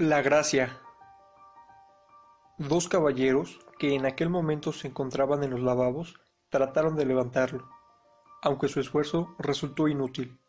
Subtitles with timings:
[0.00, 0.80] La Gracia.
[2.56, 6.18] Dos caballeros que en aquel momento se encontraban en los lavabos
[6.48, 7.68] trataron de levantarlo,
[8.40, 10.40] aunque su esfuerzo resultó inútil.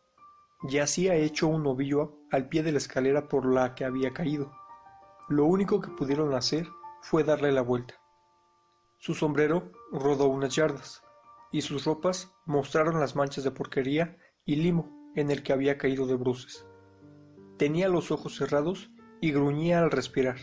[0.62, 4.50] Yacía hecho un ovillo al pie de la escalera por la que había caído.
[5.28, 6.66] Lo único que pudieron hacer
[7.02, 8.00] fue darle la vuelta.
[8.96, 11.02] Su sombrero rodó unas yardas,
[11.50, 16.06] y sus ropas mostraron las manchas de porquería y limo en el que había caído
[16.06, 16.66] de bruces.
[17.58, 18.90] Tenía los ojos cerrados
[19.22, 20.36] y gruñía al respirar.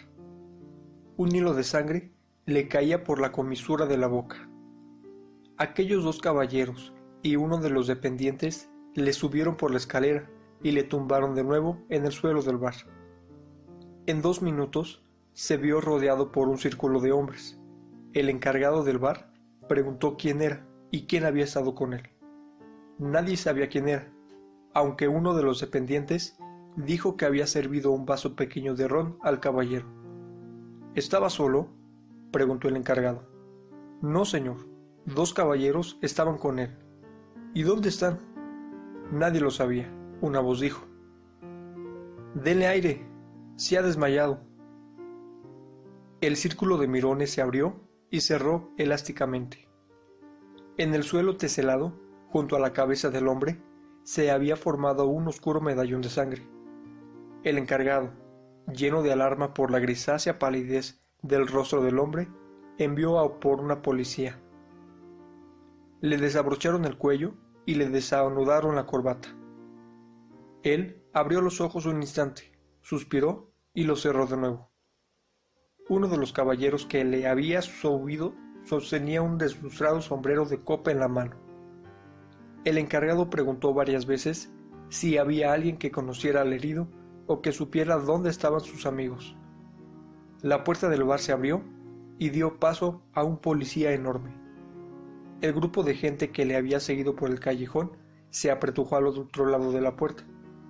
[1.17, 2.13] Un hilo de sangre
[2.45, 4.49] le caía por la comisura de la boca.
[5.57, 10.31] Aquellos dos caballeros y uno de los dependientes le subieron por la escalera
[10.63, 12.75] y le tumbaron de nuevo en el suelo del bar.
[14.05, 15.03] En dos minutos
[15.33, 17.59] se vio rodeado por un círculo de hombres.
[18.13, 19.33] El encargado del bar
[19.67, 22.09] preguntó quién era y quién había estado con él.
[22.97, 24.09] Nadie sabía quién era,
[24.73, 26.37] aunque uno de los dependientes
[26.85, 29.87] dijo que había servido un vaso pequeño de ron al caballero.
[30.95, 31.69] ¿Estaba solo?
[32.31, 33.27] preguntó el encargado.
[34.01, 34.67] No, señor.
[35.05, 36.77] Dos caballeros estaban con él.
[37.53, 38.19] ¿Y dónde están?
[39.11, 39.91] Nadie lo sabía.
[40.21, 40.85] Una voz dijo.
[42.33, 43.05] Denle aire.
[43.55, 44.39] Se ha desmayado.
[46.21, 49.67] El círculo de mirones se abrió y cerró elásticamente.
[50.77, 53.61] En el suelo teselado, junto a la cabeza del hombre,
[54.03, 56.58] se había formado un oscuro medallón de sangre.
[57.41, 58.11] El encargado,
[58.67, 62.27] lleno de alarma por la grisácea palidez del rostro del hombre,
[62.77, 64.41] envió a por una policía.
[66.01, 69.29] Le desabrocharon el cuello y le desanudaron la corbata.
[70.63, 74.71] Él abrió los ojos un instante, suspiró y los cerró de nuevo.
[75.87, 80.99] Uno de los caballeros que le había subido sostenía un deslustrado sombrero de copa en
[80.99, 81.37] la mano.
[82.65, 84.51] El encargado preguntó varias veces
[84.89, 86.89] si había alguien que conociera al herido
[87.29, 89.35] o que supiera dónde estaban sus amigos.
[90.41, 91.61] La puerta del bar se abrió
[92.17, 94.33] y dio paso a un policía enorme.
[95.39, 97.91] El grupo de gente que le había seguido por el callejón
[98.31, 100.23] se apretujó al otro lado de la puerta,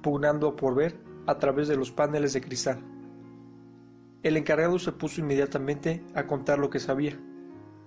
[0.03, 2.83] pugnando por ver a través de los paneles de cristal.
[4.21, 7.17] El encargado se puso inmediatamente a contar lo que sabía.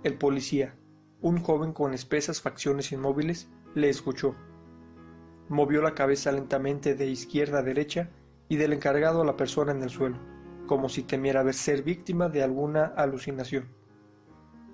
[0.02, 0.76] El policía,
[1.20, 4.34] un joven con espesas facciones inmóviles, le escuchó.
[5.50, 8.08] Movió la cabeza lentamente de izquierda a derecha
[8.52, 10.18] y del encargado a la persona en el suelo,
[10.66, 13.66] como si temiera ver ser víctima de alguna alucinación.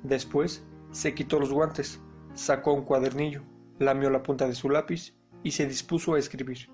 [0.02, 2.00] Después se quitó los guantes,
[2.34, 3.44] sacó un cuadernillo,
[3.78, 6.68] lamió la punta de su lápiz y se dispuso a escribir.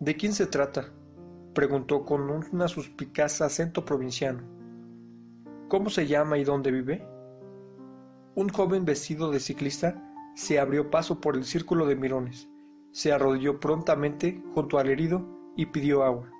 [0.00, 0.92] ¿De quién se trata?
[1.54, 4.42] preguntó con una suspicaz acento provinciano.
[5.68, 7.06] ¿Cómo se llama y dónde vive?
[8.34, 10.02] Un joven vestido de ciclista
[10.34, 12.48] se abrió paso por el círculo de mirones,
[12.90, 16.30] se arrodilló prontamente junto al herido y pidió agua.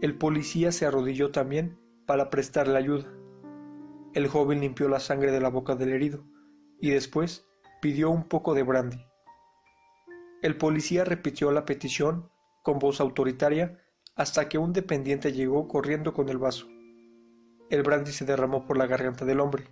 [0.00, 3.12] El policía se arrodilló también para prestarle ayuda.
[4.14, 6.24] El joven limpió la sangre de la boca del herido
[6.80, 7.46] y después
[7.80, 9.04] pidió un poco de brandy.
[10.42, 12.30] El policía repitió la petición
[12.62, 13.78] con voz autoritaria
[14.16, 16.66] hasta que un dependiente llegó corriendo con el vaso.
[17.68, 19.68] El brandy se derramó por la garganta del hombre.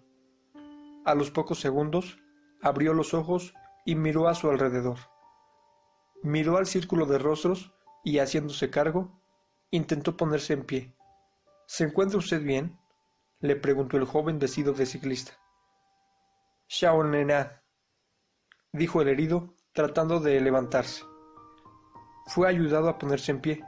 [1.05, 2.19] A los pocos segundos
[2.61, 3.55] abrió los ojos
[3.85, 4.99] y miró a su alrededor.
[6.23, 7.73] Miró al círculo de rostros
[8.05, 9.21] y haciéndose cargo,
[9.71, 10.95] intentó ponerse en pie.
[11.67, 12.79] ¿Se encuentra usted bien?
[13.41, 15.33] le preguntó el joven vestido de ciclista.
[17.05, 17.63] Nena,
[18.73, 21.05] dijo el herido, tratando de levantarse.
[22.27, 23.65] Fue ayudado a ponerse en pie.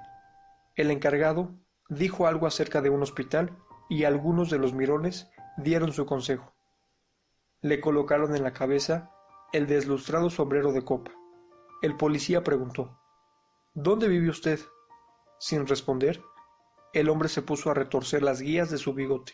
[0.75, 1.55] El encargado
[1.89, 3.57] dijo algo acerca de un hospital
[3.89, 6.53] y algunos de los mirones dieron su consejo.
[7.61, 9.11] Le colocaron en la cabeza
[9.53, 11.13] el deslustrado sombrero de copa.
[11.83, 13.00] El policía preguntó
[13.83, 14.61] ¿Dónde vive usted?
[15.39, 16.23] Sin responder,
[16.93, 19.33] el hombre se puso a retorcer las guías de su bigote.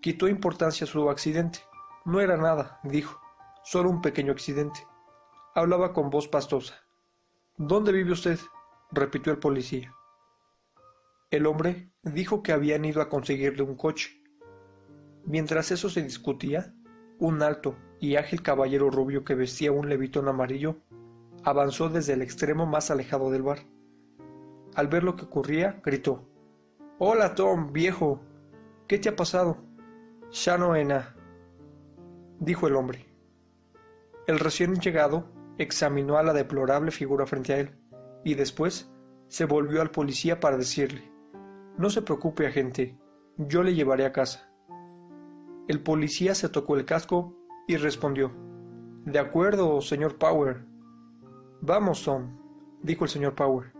[0.00, 1.58] Quitó importancia a su accidente.
[2.04, 3.20] No era nada, dijo,
[3.64, 4.86] solo un pequeño accidente.
[5.56, 6.76] Hablaba con voz pastosa.
[7.56, 8.38] ¿Dónde vive usted?
[8.92, 9.92] repitió el policía.
[11.32, 14.22] El hombre dijo que habían ido a conseguirle un coche.
[15.24, 16.72] Mientras eso se discutía,
[17.18, 20.76] un alto y ágil caballero rubio que vestía un levitón amarillo
[21.46, 23.60] avanzó desde el extremo más alejado del bar.
[24.74, 26.28] Al ver lo que ocurría, gritó
[26.98, 28.20] Hola, Tom, viejo.
[28.88, 29.58] ¿Qué te ha pasado?
[30.48, 31.14] Nada,
[32.40, 33.06] dijo el hombre.
[34.26, 37.78] El recién llegado examinó a la deplorable figura frente a él
[38.24, 38.90] y después
[39.28, 41.12] se volvió al policía para decirle
[41.78, 42.98] No se preocupe, agente,
[43.36, 44.52] yo le llevaré a casa.
[45.68, 47.36] El policía se tocó el casco
[47.68, 48.32] y respondió
[49.04, 50.75] De acuerdo, señor Power.
[51.66, 52.28] Vamos, Tom,
[52.80, 53.72] dijo el señor Power,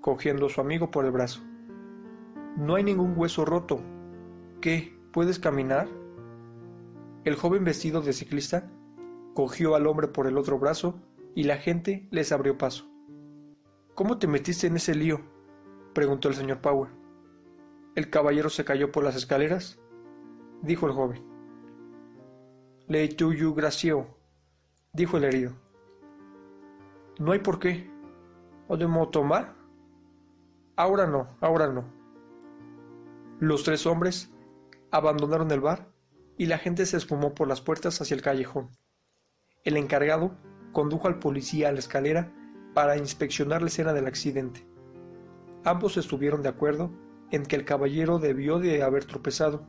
[0.00, 1.42] cogiendo a su amigo por el brazo.
[2.56, 3.82] No hay ningún hueso roto.
[4.62, 4.98] ¿Qué?
[5.12, 5.86] ¿Puedes caminar?
[7.24, 8.70] El joven vestido de ciclista
[9.34, 10.98] cogió al hombre por el otro brazo
[11.34, 12.90] y la gente les abrió paso.
[13.94, 15.20] ¿Cómo te metiste en ese lío?
[15.92, 16.88] preguntó el señor Power.
[17.96, 19.78] ¿El caballero se cayó por las escaleras?
[20.62, 21.22] dijo el joven.
[22.88, 24.06] Le tuyo gracio,
[24.94, 25.65] dijo el herido.
[27.18, 27.90] No hay por qué.
[28.68, 29.54] ¿Podemos tomar?
[30.76, 31.84] Ahora no, ahora no.
[33.40, 34.30] Los tres hombres
[34.90, 35.88] abandonaron el bar
[36.36, 38.68] y la gente se esfumó por las puertas hacia el callejón.
[39.64, 40.36] El encargado
[40.72, 42.32] condujo al policía a la escalera
[42.74, 44.66] para inspeccionar la escena del accidente.
[45.64, 46.90] Ambos estuvieron de acuerdo
[47.30, 49.66] en que el caballero debió de haber tropezado.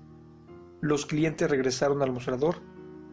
[0.81, 2.57] Los clientes regresaron al mostrador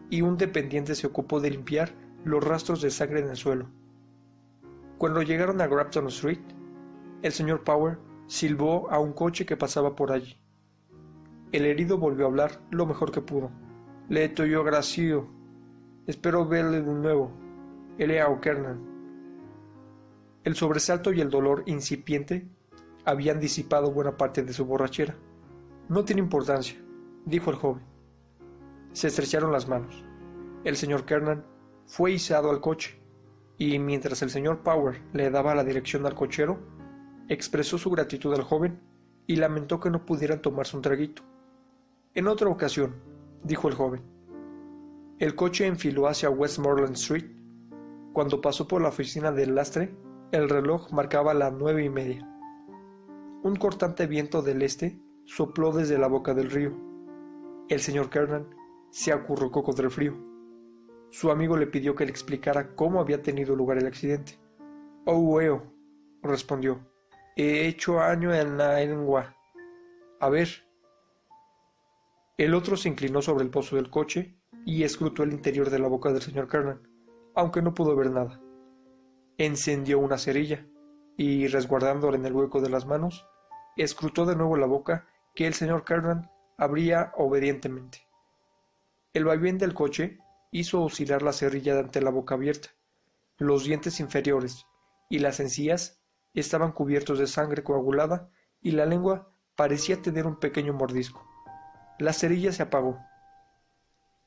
[0.09, 1.93] y un dependiente se ocupó de limpiar
[2.25, 3.69] los rastros de sangre en el suelo.
[4.97, 6.39] Cuando llegaron a Grafton Street,
[7.21, 7.97] el señor Power
[8.27, 10.37] silbó a un coche que pasaba por allí.
[11.51, 13.51] El herido volvió a hablar lo mejor que pudo.
[14.09, 15.27] Le yo gracio.
[16.07, 17.31] Espero verle de nuevo.
[17.97, 18.29] L.A.
[18.29, 18.95] O'Kernan.
[20.43, 22.47] El sobresalto y el dolor incipiente
[23.03, 25.15] habían disipado buena parte de su borrachera.
[25.89, 26.79] No tiene importancia,
[27.25, 27.83] dijo el joven.
[28.91, 30.03] Se estrecharon las manos.
[30.63, 31.45] El señor Kernan
[31.85, 32.99] fue izado al coche,
[33.57, 36.59] y mientras el señor Power le daba la dirección al cochero,
[37.29, 38.79] expresó su gratitud al joven
[39.27, 41.23] y lamentó que no pudieran tomarse un traguito.
[42.13, 42.95] En otra ocasión,
[43.43, 44.01] dijo el joven.
[45.19, 47.25] El coche enfiló hacia Westmoreland Street.
[48.13, 49.95] Cuando pasó por la oficina del lastre,
[50.31, 52.27] el reloj marcaba las nueve y media.
[53.43, 56.73] Un cortante viento del este sopló desde la boca del río.
[57.69, 58.47] El señor Kernan
[58.89, 60.34] se acurrucó contra el frío.
[61.15, 64.37] Su amigo le pidió que le explicara cómo había tenido lugar el accidente.
[65.05, 65.63] Oh, weo,
[66.21, 66.91] respondió.
[67.37, 69.33] He hecho año en la lengua.
[70.19, 70.49] A ver,
[72.37, 74.35] el otro se inclinó sobre el pozo del coche
[74.65, 76.85] y escrutó el interior de la boca del señor Kernan,
[77.33, 78.41] aunque no pudo ver nada.
[79.37, 80.67] Encendió una cerilla
[81.15, 83.25] y, resguardándola en el hueco de las manos,
[83.77, 88.05] escrutó de nuevo la boca que el señor Kernan abría obedientemente.
[89.13, 90.19] El vaivén del coche
[90.59, 92.69] hizo oscilar la cerilla ante la boca abierta.
[93.37, 94.65] Los dientes inferiores
[95.09, 96.01] y las encías
[96.33, 98.29] estaban cubiertos de sangre coagulada
[98.61, 101.27] y la lengua parecía tener un pequeño mordisco.
[101.99, 102.97] La cerilla se apagó.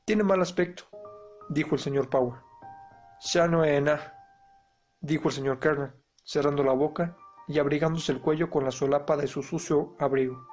[0.04, 0.84] Tiene mal aspecto,
[1.48, 2.40] dijo el señor Power.
[3.32, 4.14] Ya no es nada,
[5.00, 7.16] dijo el señor Kernan, cerrando la boca
[7.46, 10.46] y abrigándose el cuello con la solapa de su sucio abrigo.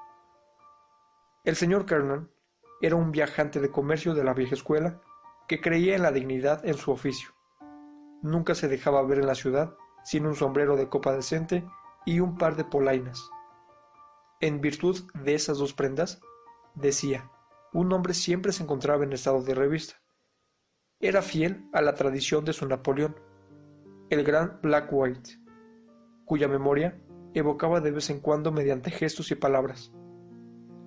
[1.43, 2.31] El señor Kernan
[2.79, 5.01] era un viajante de comercio de la vieja escuela
[5.47, 7.29] que creía en la dignidad en su oficio.
[8.21, 11.65] Nunca se dejaba ver en la ciudad sin un sombrero de copa decente
[12.05, 13.29] y un par de polainas.
[14.41, 16.19] En virtud de esas dos prendas,
[16.75, 17.31] decía,
[17.73, 20.01] un hombre siempre se encontraba en estado de revista.
[20.99, 23.15] Era fiel a la tradición de su Napoleón,
[24.09, 25.39] el gran Black White,
[26.25, 27.01] cuya memoria
[27.33, 29.91] evocaba de vez en cuando mediante gestos y palabras.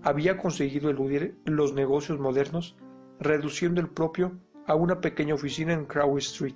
[0.03, 2.77] Había conseguido eludir los negocios modernos,
[3.19, 4.39] reduciendo el propio
[4.69, 6.55] a una pequeña oficina en Crowley Street,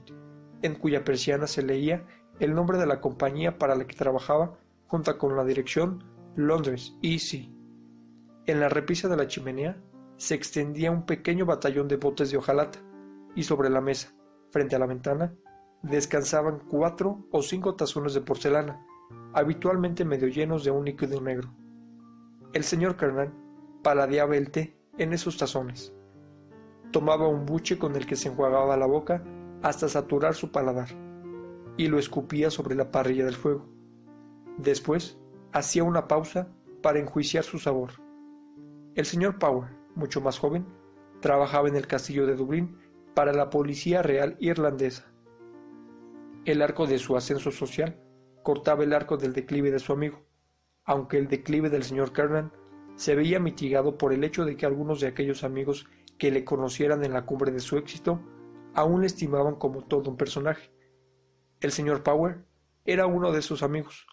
[0.61, 2.05] en cuya persiana se leía
[2.39, 6.05] el nombre de la compañía para la que trabajaba junto con la dirección
[6.37, 7.51] Londres E.C.
[8.47, 9.77] En la repisa de la chimenea
[10.17, 12.79] se extendía un pequeño batallón de botes de hojalata,
[13.35, 14.13] y sobre la mesa,
[14.51, 15.35] frente a la ventana,
[15.83, 18.85] descansaban cuatro o cinco tazones de porcelana,
[19.33, 21.51] habitualmente medio llenos de un líquido negro.
[22.53, 23.33] El señor Kernan
[23.83, 25.95] paladeaba el té en esos tazones.
[26.93, 29.25] Tomaba un buche con el que se enjuagaba la boca
[29.63, 30.89] hasta saturar su paladar,
[31.77, 33.67] y lo escupía sobre la parrilla del fuego.
[34.59, 35.19] Después
[35.53, 36.49] hacía una pausa
[36.83, 37.93] para enjuiciar su sabor.
[38.95, 40.67] El señor Power, mucho más joven,
[41.21, 42.77] trabajaba en el castillo de Dublín
[43.15, 45.11] para la Policía Real Irlandesa.
[46.45, 48.01] El arco de su ascenso social
[48.43, 50.27] cortaba el arco del declive de su amigo,
[50.85, 52.53] aunque el declive del señor Kernan
[52.97, 55.87] se veía mitigado por el hecho de que algunos de aquellos amigos
[56.23, 58.21] que le conocieran en la cumbre de su éxito
[58.75, 60.71] aún le estimaban como todo un personaje.
[61.59, 62.45] El señor Power
[62.85, 64.07] era uno de sus amigos.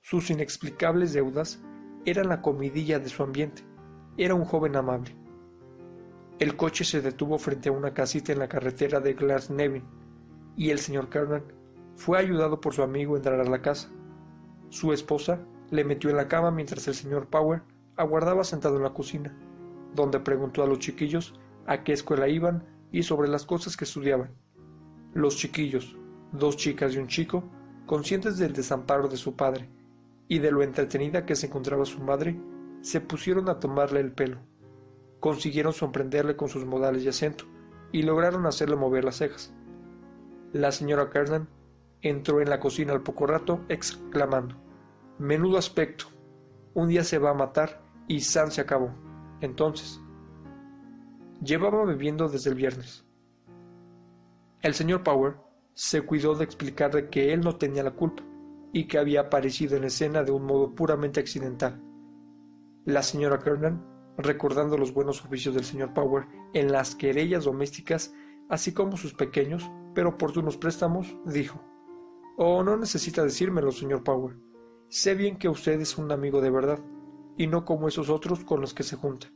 [0.00, 1.60] Sus inexplicables deudas
[2.04, 3.64] era la comidilla de su ambiente.
[4.16, 5.16] Era un joven amable.
[6.38, 9.82] El coche se detuvo frente a una casita en la carretera de Glasnevin
[10.56, 11.42] y el señor Kernan
[11.96, 13.90] fue ayudado por su amigo a entrar a la casa.
[14.68, 15.40] Su esposa
[15.72, 17.62] le metió en la cama mientras el señor Power
[17.96, 19.36] aguardaba sentado en la cocina,
[19.96, 21.34] donde preguntó a los chiquillos
[21.68, 24.30] a qué escuela iban y sobre las cosas que estudiaban.
[25.14, 25.96] Los chiquillos,
[26.32, 27.44] dos chicas y un chico,
[27.86, 29.68] conscientes del desamparo de su padre
[30.28, 32.40] y de lo entretenida que se encontraba su madre,
[32.80, 34.38] se pusieron a tomarle el pelo.
[35.20, 37.44] Consiguieron sorprenderle con sus modales y acento,
[37.92, 39.52] y lograron hacerle mover las cejas.
[40.52, 41.48] La señora Kernan
[42.02, 44.56] entró en la cocina al poco rato, exclamando
[45.18, 46.06] Menudo aspecto.
[46.74, 48.90] Un día se va a matar y San se acabó.
[49.40, 50.00] Entonces.
[51.42, 53.04] Llevaba bebiendo desde el viernes.
[54.60, 55.36] El señor Power
[55.72, 58.24] se cuidó de explicarle que él no tenía la culpa
[58.72, 61.80] y que había aparecido en escena de un modo puramente accidental.
[62.84, 63.84] La señora Kernan,
[64.16, 68.12] recordando los buenos oficios del señor Power en las querellas domésticas,
[68.48, 71.60] así como sus pequeños pero oportunos préstamos, dijo
[72.36, 74.36] Oh, no necesita decírmelo, señor Power.
[74.88, 76.80] Sé bien que usted es un amigo de verdad,
[77.36, 79.28] y no como esos otros con los que se junta.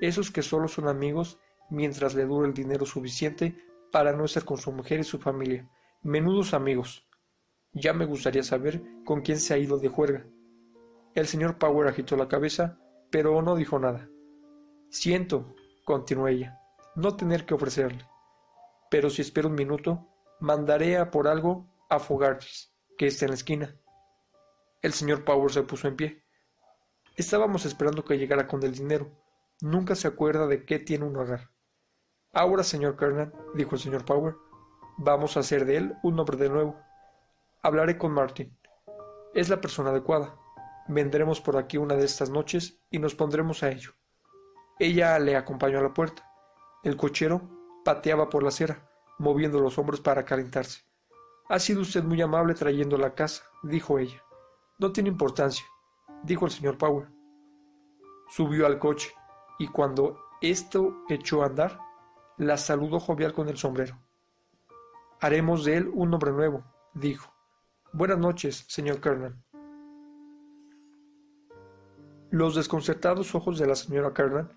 [0.00, 1.38] Esos que solo son amigos
[1.68, 3.56] mientras le dure el dinero suficiente
[3.92, 5.68] para no estar con su mujer y su familia.
[6.02, 7.06] Menudos amigos.
[7.72, 10.26] Ya me gustaría saber con quién se ha ido de juerga.
[11.14, 12.78] El señor Power agitó la cabeza,
[13.10, 14.08] pero no dijo nada.
[14.88, 15.54] Siento,
[15.84, 16.58] continuó ella,
[16.96, 18.04] no tener que ofrecerle.
[18.90, 20.08] Pero si espero un minuto,
[20.40, 23.76] mandaré a por algo a Fogartis, que está en la esquina.
[24.82, 26.24] El señor Power se puso en pie.
[27.16, 29.10] Estábamos esperando que llegara con el dinero.
[29.60, 31.50] Nunca se acuerda de qué tiene un hogar.
[32.32, 34.36] Ahora, señor Kernan, dijo el señor Power,
[34.96, 36.80] vamos a hacer de él un hombre de nuevo.
[37.62, 38.56] Hablaré con Martin.
[39.34, 40.34] Es la persona adecuada.
[40.88, 43.92] Vendremos por aquí una de estas noches y nos pondremos a ello.
[44.78, 46.26] Ella le acompañó a la puerta.
[46.82, 47.42] El cochero
[47.84, 50.82] pateaba por la acera, moviendo los hombros para calentarse.
[51.50, 54.22] Ha sido usted muy amable trayendo la casa, dijo ella.
[54.78, 55.66] No tiene importancia,
[56.22, 57.08] dijo el señor Power.
[58.28, 59.12] Subió al coche,
[59.60, 61.78] y cuando esto echó a andar,
[62.38, 63.98] la saludó jovial con el sombrero.
[65.20, 66.64] Haremos de él un hombre nuevo,
[66.94, 67.30] dijo.
[67.92, 69.44] Buenas noches, señor Kernan.
[72.30, 74.50] Los desconcertados ojos de la señora Kernan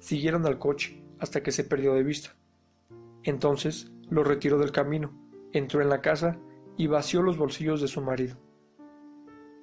[0.00, 2.34] siguieron al coche hasta que se perdió de vista.
[3.22, 5.12] Entonces lo retiró del camino,
[5.52, 6.40] entró en la casa
[6.76, 8.36] y vació los bolsillos de su marido.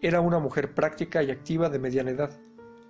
[0.01, 2.39] Era una mujer práctica y activa de mediana edad.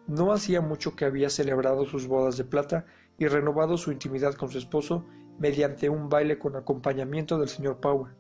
[0.08, 2.86] No hacía mucho que había celebrado sus bodas de plata
[3.18, 5.06] y renovado su intimidad con su esposo
[5.40, 8.16] mediante un baile con acompañamiento del señor Power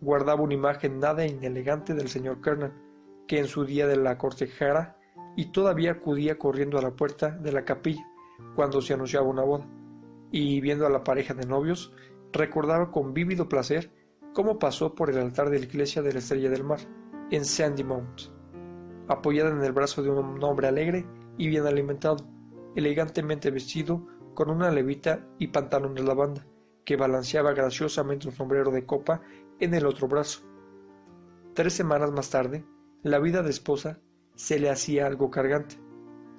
[0.00, 2.72] guardaba una imagen nada inelegante del señor Kernan,
[3.26, 4.96] que en su día de la cortejara
[5.36, 8.06] y todavía acudía corriendo a la puerta de la capilla
[8.54, 9.66] cuando se anunciaba una boda,
[10.30, 11.92] y viendo a la pareja de novios,
[12.32, 13.90] recordaba con vívido placer
[14.32, 16.80] cómo pasó por el altar de la iglesia de la Estrella del Mar,
[17.30, 18.22] en Sandy Mount,
[19.08, 22.26] apoyada en el brazo de un hombre alegre y bien alimentado,
[22.76, 26.46] elegantemente vestido con una levita y pantalón de lavanda,
[26.84, 29.22] que balanceaba graciosamente un sombrero de copa
[29.58, 30.40] en el otro brazo.
[31.54, 32.64] Tres semanas más tarde,
[33.02, 33.98] la vida de esposa
[34.34, 35.76] se le hacía algo cargante,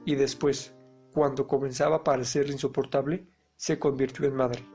[0.06, 0.74] y después,
[1.12, 4.66] cuando comenzaba a parecerle insoportable, se convirtió en madre.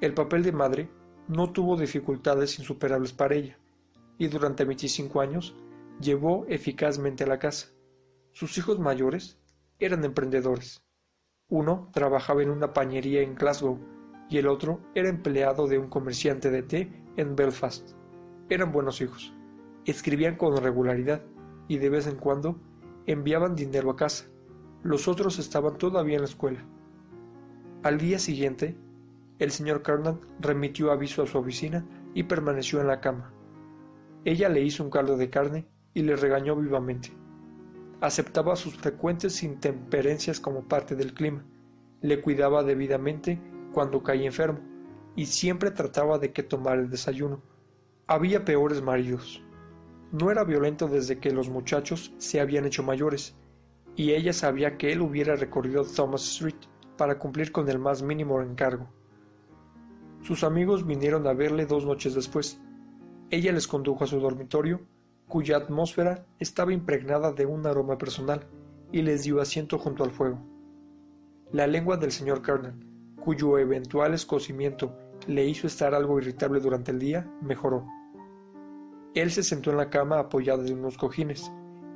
[0.00, 0.90] El papel de madre
[1.28, 3.58] no tuvo dificultades insuperables para ella,
[4.18, 5.54] y durante 25 años
[6.00, 7.68] llevó eficazmente a la casa.
[8.32, 9.38] Sus hijos mayores
[9.78, 10.84] eran emprendedores.
[11.48, 13.78] Uno trabajaba en una pañería en Glasgow
[14.28, 17.90] y el otro era empleado de un comerciante de té en Belfast.
[18.48, 19.32] Eran buenos hijos.
[19.84, 21.22] Escribían con regularidad
[21.68, 22.60] y de vez en cuando
[23.06, 24.26] enviaban dinero a casa.
[24.82, 26.64] Los otros estaban todavía en la escuela.
[27.82, 28.76] Al día siguiente,
[29.38, 33.32] el señor Kernan remitió aviso a su oficina y permaneció en la cama.
[34.24, 37.10] Ella le hizo un caldo de carne y le regañó vivamente.
[38.02, 41.42] Aceptaba sus frecuentes intemperencias como parte del clima,
[42.02, 43.40] le cuidaba debidamente
[43.72, 44.60] cuando caía enfermo,
[45.16, 47.40] y siempre trataba de que tomara el desayuno.
[48.06, 49.42] Había peores maridos.
[50.12, 53.34] No era violento desde que los muchachos se habían hecho mayores,
[53.96, 56.60] y ella sabía que él hubiera recorrido Thomas Street
[56.98, 58.86] para cumplir con el más mínimo encargo.
[60.20, 62.60] Sus amigos vinieron a verle dos noches después.
[63.30, 64.82] Ella les condujo a su dormitorio,
[65.28, 68.46] cuya atmósfera estaba impregnada de un aroma personal,
[68.92, 70.38] y les dio asiento junto al fuego.
[71.52, 72.84] La lengua del señor Kernan,
[73.20, 77.84] cuyo eventual escocimiento le hizo estar algo irritable durante el día, mejoró.
[79.14, 81.50] Él se sentó en la cama apoyado en unos cojines,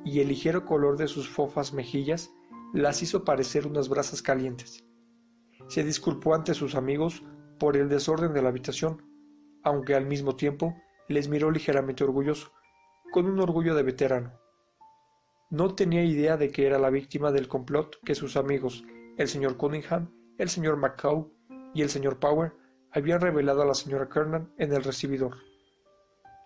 [0.05, 2.33] y el ligero color de sus fofas mejillas
[2.73, 4.85] las hizo parecer unas brasas calientes.
[5.69, 7.23] Se disculpó ante sus amigos
[7.59, 9.03] por el desorden de la habitación,
[9.63, 10.75] aunque al mismo tiempo
[11.09, 12.53] les miró ligeramente orgulloso,
[13.11, 14.33] con un orgullo de veterano.
[15.51, 18.85] No tenía idea de que era la víctima del complot que sus amigos,
[19.19, 21.29] el señor Cunningham, el señor McCaw
[21.75, 22.53] y el señor Power,
[22.93, 25.39] habían revelado a la señora Kernan en el recibidor.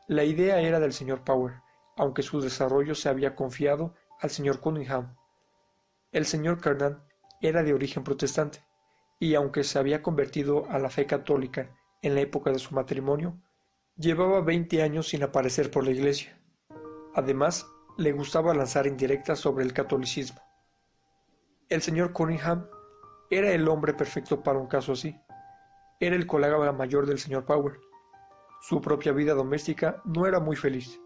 [0.09, 1.55] La idea era del señor Power,
[1.97, 5.17] aunque su desarrollo se había confiado al señor Cunningham.
[6.13, 7.03] El señor Kernan
[7.41, 8.65] era de origen protestante,
[9.19, 11.71] y aunque se había convertido a la fe católica
[12.03, 13.39] en la época de su matrimonio,
[13.97, 16.39] llevaba veinte años sin aparecer por la iglesia.
[17.15, 17.67] Además,
[17.97, 20.41] le gustaba lanzar indirectas sobre el catolicismo.
[21.69, 22.67] El señor Cunningham
[23.31, 25.19] era el hombre perfecto para un caso así.
[26.01, 27.79] Era el colega mayor del señor Power.
[28.61, 31.01] Su propia vida doméstica no era muy feliz.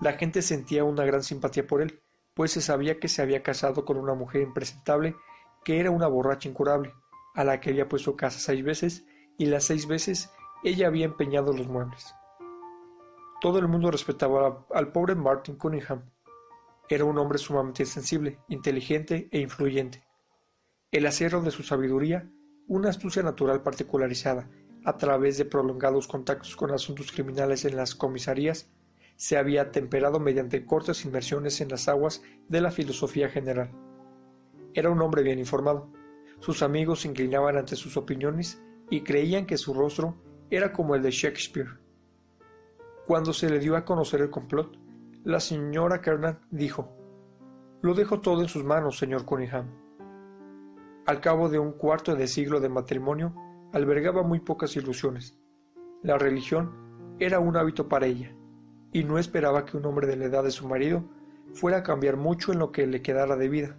[0.00, 2.00] La gente sentía una gran simpatía por él,
[2.34, 5.16] pues se sabía que se había casado con una mujer impresentable
[5.64, 6.94] que era una borracha incurable,
[7.34, 9.04] a la que había puesto casa seis veces
[9.38, 10.30] y las seis veces
[10.62, 12.14] ella había empeñado los muebles.
[13.44, 16.10] Todo el mundo respetaba al pobre Martin Cunningham.
[16.88, 20.02] Era un hombre sumamente sensible, inteligente e influyente.
[20.90, 22.26] El acero de su sabiduría,
[22.68, 24.48] una astucia natural particularizada,
[24.86, 28.70] a través de prolongados contactos con asuntos criminales en las comisarías,
[29.16, 33.72] se había temperado mediante cortas inmersiones en las aguas de la filosofía general.
[34.72, 35.92] Era un hombre bien informado.
[36.40, 40.16] Sus amigos se inclinaban ante sus opiniones y creían que su rostro
[40.48, 41.83] era como el de Shakespeare.
[43.06, 44.78] Cuando se le dio a conocer el complot,
[45.24, 46.88] la señora Kernan dijo,
[47.82, 49.66] Lo dejo todo en sus manos, señor Cunningham.
[51.04, 53.34] Al cabo de un cuarto de siglo de matrimonio,
[53.74, 55.38] albergaba muy pocas ilusiones.
[56.02, 58.34] La religión era un hábito para ella,
[58.90, 61.04] y no esperaba que un hombre de la edad de su marido
[61.52, 63.76] fuera a cambiar mucho en lo que le quedara de vida.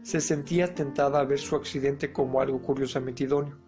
[0.00, 3.58] Se sentía tentada a ver su accidente como algo curiosamente idóneo,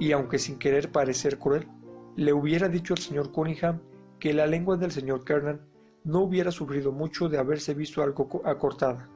[0.00, 1.68] y aunque sin querer parecer cruel,
[2.16, 3.80] le hubiera dicho al señor Cunningham
[4.18, 5.60] que la lengua del señor Kernan
[6.04, 9.08] no hubiera sufrido mucho de haberse visto algo acortada.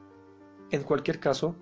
[0.71, 1.55] En cualquier caso,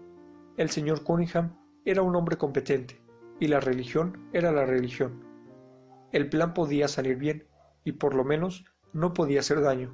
[0.58, 3.02] el señor Cunningham era un hombre competente,
[3.40, 5.24] y la religión era la religión.
[6.12, 7.48] El plan podía salir bien,
[7.84, 9.92] y por lo menos no podía hacer daño.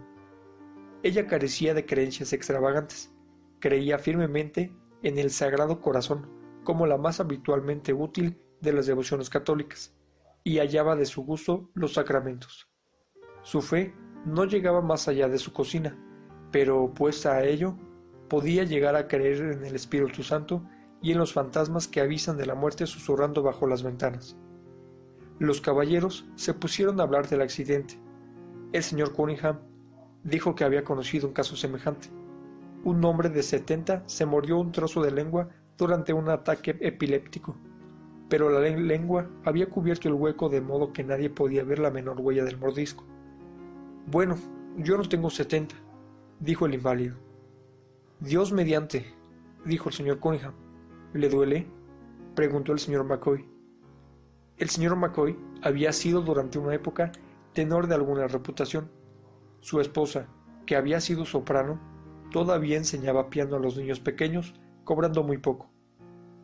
[1.03, 3.13] Ella carecía de creencias extravagantes,
[3.59, 6.29] creía firmemente en el Sagrado Corazón
[6.63, 9.95] como la más habitualmente útil de las devociones católicas,
[10.43, 12.67] y hallaba de su gusto los sacramentos.
[13.45, 13.93] Su fe
[14.25, 15.95] no llegaba más allá de su cocina,
[16.51, 17.77] pero opuesta a ello,
[18.27, 20.63] podía llegar a creer en el Espíritu Santo
[20.99, 24.35] y en los fantasmas que avisan de la muerte susurrando bajo las ventanas.
[25.37, 27.99] Los caballeros se pusieron a hablar del accidente.
[28.73, 29.59] El señor Cunningham
[30.23, 32.07] dijo que había conocido un caso semejante.
[32.83, 37.55] Un hombre de setenta se mordió un trozo de lengua durante un ataque epiléptico,
[38.27, 42.19] pero la lengua había cubierto el hueco de modo que nadie podía ver la menor
[42.19, 43.05] huella del mordisco.
[44.07, 44.35] Bueno,
[44.77, 45.73] yo no tengo setenta,
[46.39, 47.15] dijo el inválido.
[48.19, 49.15] Dios mediante,
[49.65, 50.53] dijo el señor Cunningham.
[51.13, 51.67] ¿Le duele?
[52.35, 53.49] preguntó el señor McCoy.
[54.57, 57.11] El señor McCoy había sido durante una época
[57.53, 58.91] tenor de alguna reputación.
[59.59, 60.27] Su esposa,
[60.67, 61.79] que había sido soprano,
[62.29, 65.71] todavía enseñaba piano a los niños pequeños, cobrando muy poco.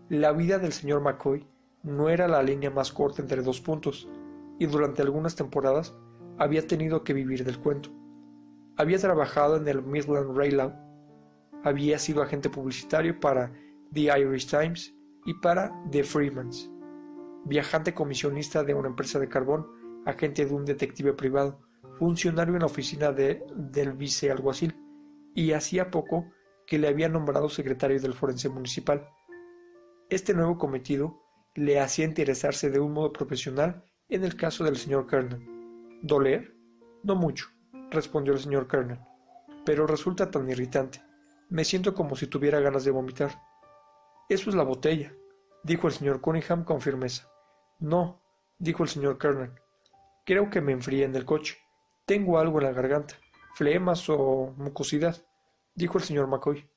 [0.10, 1.45] La vida del señor McCoy
[1.84, 4.10] no era la línea más corta entre dos puntos,
[4.58, 5.95] y durante algunas temporadas
[6.38, 7.89] había tenido que vivir del cuento.
[8.78, 10.74] Había trabajado en el Midland Railroad,
[11.63, 13.54] había sido agente publicitario para
[13.94, 16.72] The Irish Times y para The Freemans,
[17.46, 19.67] viajante comisionista de una empresa de carbón,
[20.06, 21.60] agente de un detective privado,
[22.00, 24.76] funcionario en la oficina de, del vicealguacil,
[25.36, 26.26] y hacía poco
[26.65, 29.08] que le había nombrado secretario del forense municipal.
[30.10, 31.22] Este nuevo cometido
[31.54, 35.51] le hacía interesarse de un modo profesional en el caso del señor Kernan.
[36.04, 36.56] ¿Doler?
[37.04, 37.50] No mucho,
[37.92, 39.06] respondió el señor Kernan,
[39.64, 41.04] pero resulta tan irritante.
[41.50, 43.40] Me siento como si tuviera ganas de vomitar.
[44.28, 45.14] Eso es la botella,
[45.64, 47.30] dijo el señor Cunningham con firmeza.
[47.78, 48.20] No,
[48.58, 49.54] dijo el señor Kernan.
[50.26, 51.60] Creo que me enfríe en el coche.
[52.08, 53.14] Tengo algo en la garganta,
[53.54, 55.24] flemas o mucosidad,
[55.76, 56.68] dijo el señor McCoy.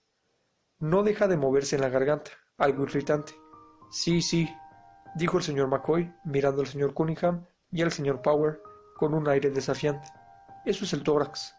[0.81, 3.33] No deja de moverse en la garganta, algo irritante.
[3.91, 4.55] Sí, sí,
[5.15, 8.61] dijo el señor McCoy, mirando al señor Cunningham y al señor Power
[8.95, 10.09] con un aire desafiante.
[10.65, 11.55] Eso es el tórax.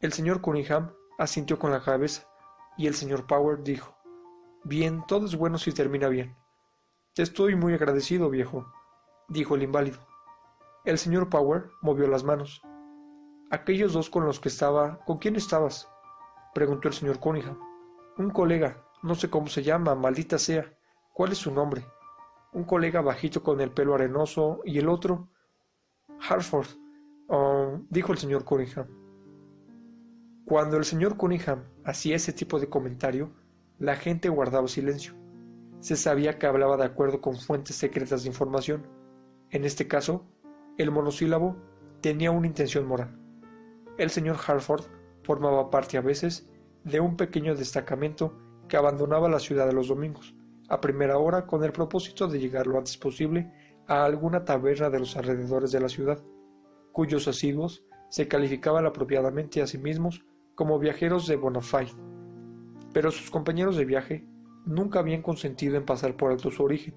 [0.00, 2.26] El señor Cunningham asintió con la cabeza,
[2.76, 3.94] y el señor Power dijo
[4.64, 6.36] Bien, todo es bueno si termina bien.
[7.14, 8.72] Te estoy muy agradecido, viejo,
[9.28, 9.98] dijo el inválido.
[10.84, 12.62] El señor Power movió las manos.
[13.50, 15.00] Aquellos dos con los que estaba.
[15.04, 15.88] ¿Con quién estabas?
[16.54, 17.58] preguntó el señor Cunningham.
[18.16, 20.72] Un colega, no sé cómo se llama, maldita sea.
[21.12, 21.84] ¿Cuál es su nombre?
[22.52, 25.28] Un colega bajito con el pelo arenoso y el otro.
[26.28, 26.66] Hartford,
[27.28, 28.86] oh, dijo el señor Cunningham.
[30.44, 33.30] Cuando el señor Cunningham hacía ese tipo de comentario,
[33.78, 35.14] la gente guardaba silencio.
[35.80, 38.86] Se sabía que hablaba de acuerdo con fuentes secretas de información.
[39.50, 40.26] En este caso,
[40.76, 41.56] el monosílabo
[42.00, 43.18] tenía una intención moral.
[43.96, 44.84] El señor Hartford
[45.22, 46.50] formaba parte a veces
[46.84, 48.34] de un pequeño destacamento
[48.68, 50.34] que abandonaba la ciudad los domingos,
[50.68, 53.52] a primera hora con el propósito de llegar lo antes posible
[53.90, 56.22] a alguna taberna de los alrededores de la ciudad,
[56.92, 60.24] cuyos asiduos se calificaban apropiadamente a sí mismos
[60.54, 61.90] como viajeros de bona fide.
[62.92, 64.24] Pero sus compañeros de viaje
[64.64, 66.94] nunca habían consentido en pasar por alto su origen.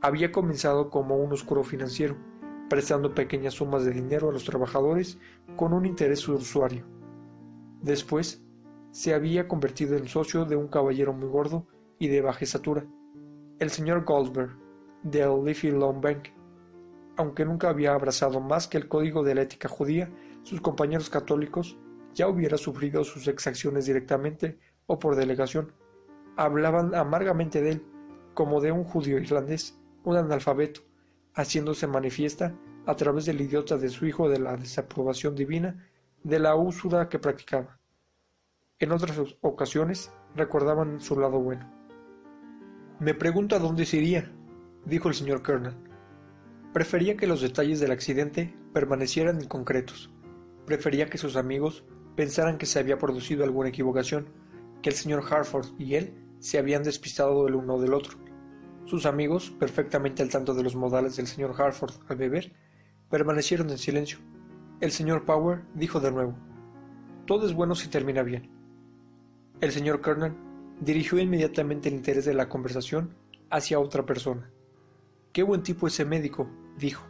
[0.00, 2.16] Había comenzado como un oscuro financiero,
[2.68, 5.20] prestando pequeñas sumas de dinero a los trabajadores
[5.54, 6.84] con un interés usuario.
[7.80, 8.44] Después,
[8.90, 11.68] se había convertido en socio de un caballero muy gordo
[12.00, 12.84] y de baja estatura,
[13.60, 14.61] el señor Goldberg,
[15.04, 16.28] Leafy Lawn Bank.
[17.16, 20.10] Aunque nunca había abrazado más que el código de la ética judía,
[20.42, 21.78] sus compañeros católicos
[22.14, 25.72] ya hubiera sufrido sus exacciones directamente o por delegación.
[26.36, 27.86] Hablaban amargamente de él,
[28.34, 30.80] como de un judío irlandés, un analfabeto,
[31.34, 32.54] haciéndose manifiesta
[32.86, 35.88] a través del idiota de su hijo de la desaprobación divina
[36.24, 37.78] de la usura que practicaba.
[38.78, 41.70] En otras ocasiones recordaban su lado bueno.
[42.98, 44.32] Me pregunto dónde se iría,
[44.84, 45.76] dijo el señor Kernan.
[46.72, 50.10] Prefería que los detalles del accidente permanecieran inconcretos.
[50.66, 51.84] Prefería que sus amigos
[52.16, 54.28] pensaran que se había producido alguna equivocación,
[54.80, 58.18] que el señor Harford y él se habían despistado el uno del otro.
[58.84, 62.52] Sus amigos, perfectamente al tanto de los modales del señor Harford al beber,
[63.08, 64.18] permanecieron en silencio.
[64.80, 66.36] El señor Power dijo de nuevo,
[67.26, 68.50] Todo es bueno si termina bien.
[69.60, 70.36] El señor Kernan
[70.80, 73.14] dirigió inmediatamente el interés de la conversación
[73.50, 74.51] hacia otra persona.
[75.32, 77.06] Qué buen tipo ese médico, dijo.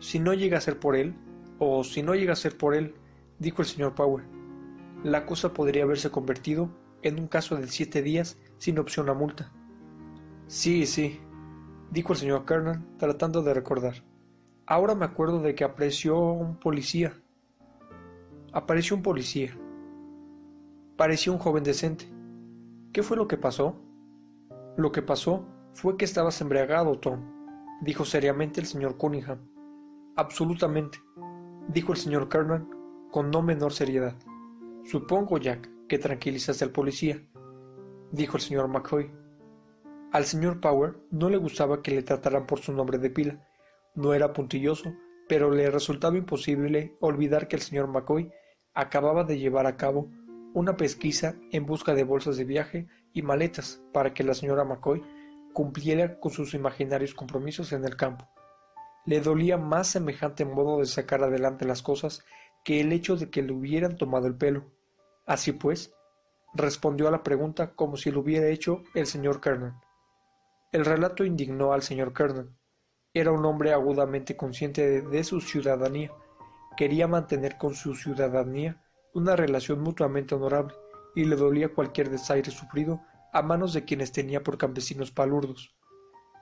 [0.00, 1.14] Si no llega a ser por él,
[1.58, 2.94] o si no llega a ser por él,
[3.38, 4.24] dijo el señor Power,
[5.04, 6.70] la cosa podría haberse convertido
[7.02, 9.52] en un caso de siete días sin opción a multa.
[10.48, 11.20] Sí, sí,
[11.90, 14.02] dijo el señor Kernan, tratando de recordar.
[14.66, 17.12] Ahora me acuerdo de que apareció un policía.
[18.52, 19.56] Apareció un policía.
[20.96, 22.06] Parecía un joven decente.
[22.92, 23.76] ¿Qué fue lo que pasó?
[24.76, 27.39] Lo que pasó fue que estabas embriagado, Tom,
[27.80, 29.38] dijo seriamente el señor Cunningham.
[30.16, 30.98] Absolutamente,
[31.68, 32.68] dijo el señor Kernan
[33.10, 34.16] con no menor seriedad.
[34.84, 37.22] Supongo, Jack, que tranquilizaste al policía,
[38.12, 39.10] dijo el señor McCoy.
[40.12, 43.46] Al señor Power no le gustaba que le trataran por su nombre de pila.
[43.94, 44.92] No era puntilloso,
[45.28, 48.32] pero le resultaba imposible olvidar que el señor McCoy
[48.74, 50.10] acababa de llevar a cabo
[50.52, 55.02] una pesquisa en busca de bolsas de viaje y maletas para que la señora McCoy
[55.52, 58.28] cumpliera con sus imaginarios compromisos en el campo.
[59.06, 62.24] Le dolía más semejante modo de sacar adelante las cosas
[62.64, 64.64] que el hecho de que le hubieran tomado el pelo.
[65.26, 65.92] Así pues,
[66.54, 69.80] respondió a la pregunta como si lo hubiera hecho el señor Kernan.
[70.72, 72.56] El relato indignó al señor Kernan.
[73.12, 76.12] Era un hombre agudamente consciente de, su ciudadanía.
[76.76, 78.80] Quería mantener con su ciudadanía
[79.14, 80.74] una relación mutuamente honorable,
[81.16, 83.00] y le dolía cualquier desaire sufrido
[83.32, 85.74] a manos de quienes tenía por campesinos palurdos.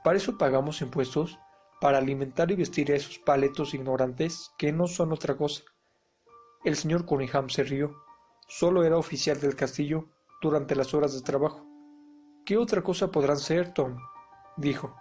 [0.04, 1.38] Para eso pagamos impuestos,
[1.80, 5.62] para alimentar y vestir a esos paletos ignorantes que no son otra cosa.
[6.64, 7.94] El señor Cunningham se rió.
[8.48, 10.08] Solo era oficial del castillo
[10.40, 11.66] durante las horas de trabajo.
[12.44, 13.98] ¿Qué otra cosa podrán ser, Tom?
[14.56, 14.96] dijo.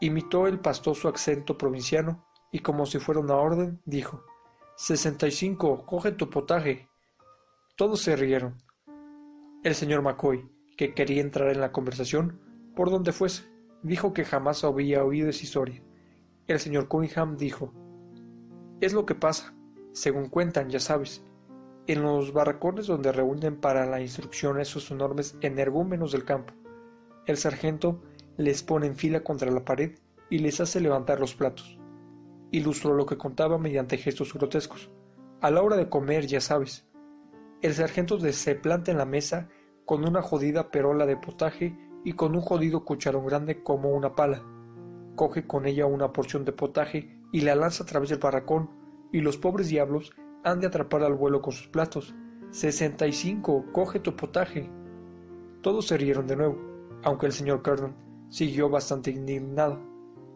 [0.00, 4.24] Imitó el pastoso acento provinciano y como si fuera una orden, dijo
[4.76, 6.90] Sesenta y cinco, coge tu potaje.
[7.76, 8.62] Todos se rieron.
[9.62, 12.40] El señor McCoy, que quería entrar en la conversación,
[12.74, 13.44] por donde fuese,
[13.82, 15.82] dijo que jamás había oído esa historia.
[16.46, 17.72] El señor Cunningham dijo
[18.80, 19.56] Es lo que pasa
[19.96, 21.24] según cuentan, ya sabes,
[21.86, 26.52] en los barracones donde reúnen para la instrucción esos enormes energúmenos del campo.
[27.24, 28.02] El sargento
[28.36, 31.78] les pone en fila contra la pared y les hace levantar los platos.
[32.50, 34.90] Ilustró lo que contaba mediante gestos grotescos.
[35.40, 36.86] A la hora de comer, ya sabes,
[37.62, 39.48] el sargento se planta en la mesa
[39.86, 44.42] con una jodida perola de potaje y con un jodido cucharón grande como una pala.
[45.14, 48.68] Coge con ella una porción de potaje y la lanza a través del barracón
[49.12, 50.12] y los pobres diablos
[50.44, 52.14] han de atrapar al vuelo con sus platos.
[52.50, 54.68] Sesenta y cinco, coge tu potaje.
[55.62, 56.58] Todos se rieron de nuevo,
[57.02, 57.94] aunque el señor Cardon
[58.28, 59.80] siguió bastante indignado.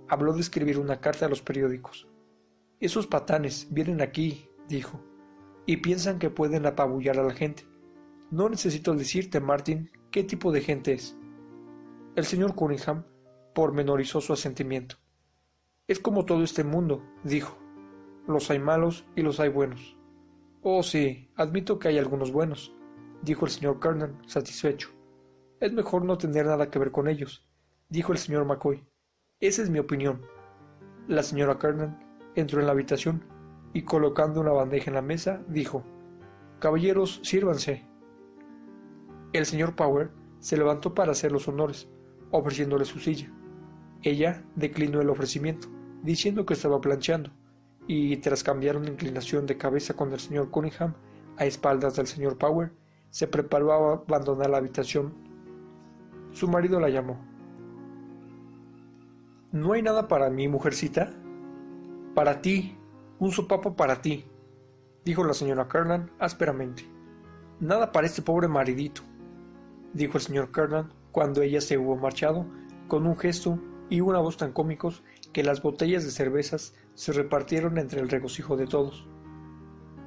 [0.09, 2.09] Habló de escribir una carta a los periódicos.
[2.79, 5.01] Esos patanes vienen aquí, dijo,
[5.67, 7.70] y piensan que pueden apabullar a la gente.
[8.31, 11.17] No necesito decirte, Martin, qué tipo de gente es.
[12.15, 13.05] El señor Cunningham
[13.55, 14.97] pormenorizó su asentimiento.
[15.89, 17.59] Es como todo este mundo, dijo.
[18.29, 19.97] Los hay malos y los hay buenos.
[20.63, 22.73] Oh, sí, admito que hay algunos buenos,
[23.23, 24.91] dijo el señor Kernan, satisfecho.
[25.59, 27.49] Es mejor no tener nada que ver con ellos,
[27.89, 28.87] dijo el señor McCoy.
[29.41, 30.21] Esa es mi opinión.
[31.09, 31.99] La señora Kernan
[32.37, 33.25] entró en la habitación
[33.73, 35.83] y colocando una bandeja en la mesa, dijo
[36.61, 37.90] Caballeros, sírvanse.
[39.33, 41.89] El señor Power se levantó para hacer los honores,
[42.31, 43.31] ofreciéndole su silla.
[44.03, 45.69] Ella declinó el ofrecimiento
[46.03, 47.31] diciendo que estaba planchando,
[47.87, 50.95] y tras cambiar una inclinación de cabeza con el señor Cunningham
[51.37, 52.73] a espaldas del señor Power,
[53.11, 55.13] se preparó a abandonar la habitación.
[56.33, 57.19] Su marido la llamó.
[59.53, 61.13] ¿No hay nada para mí, mujercita?
[62.15, 62.77] Para ti,
[63.19, 64.25] un sopapo para ti,
[65.05, 66.85] dijo la señora Kernan ásperamente.
[67.59, 69.03] Nada para este pobre maridito,
[69.93, 72.47] dijo el señor Kernan cuando ella se hubo marchado,
[72.89, 77.79] con un gesto y una voz tan cómicos que las botellas de cervezas se repartieron
[77.79, 79.07] entre el regocijo de todos.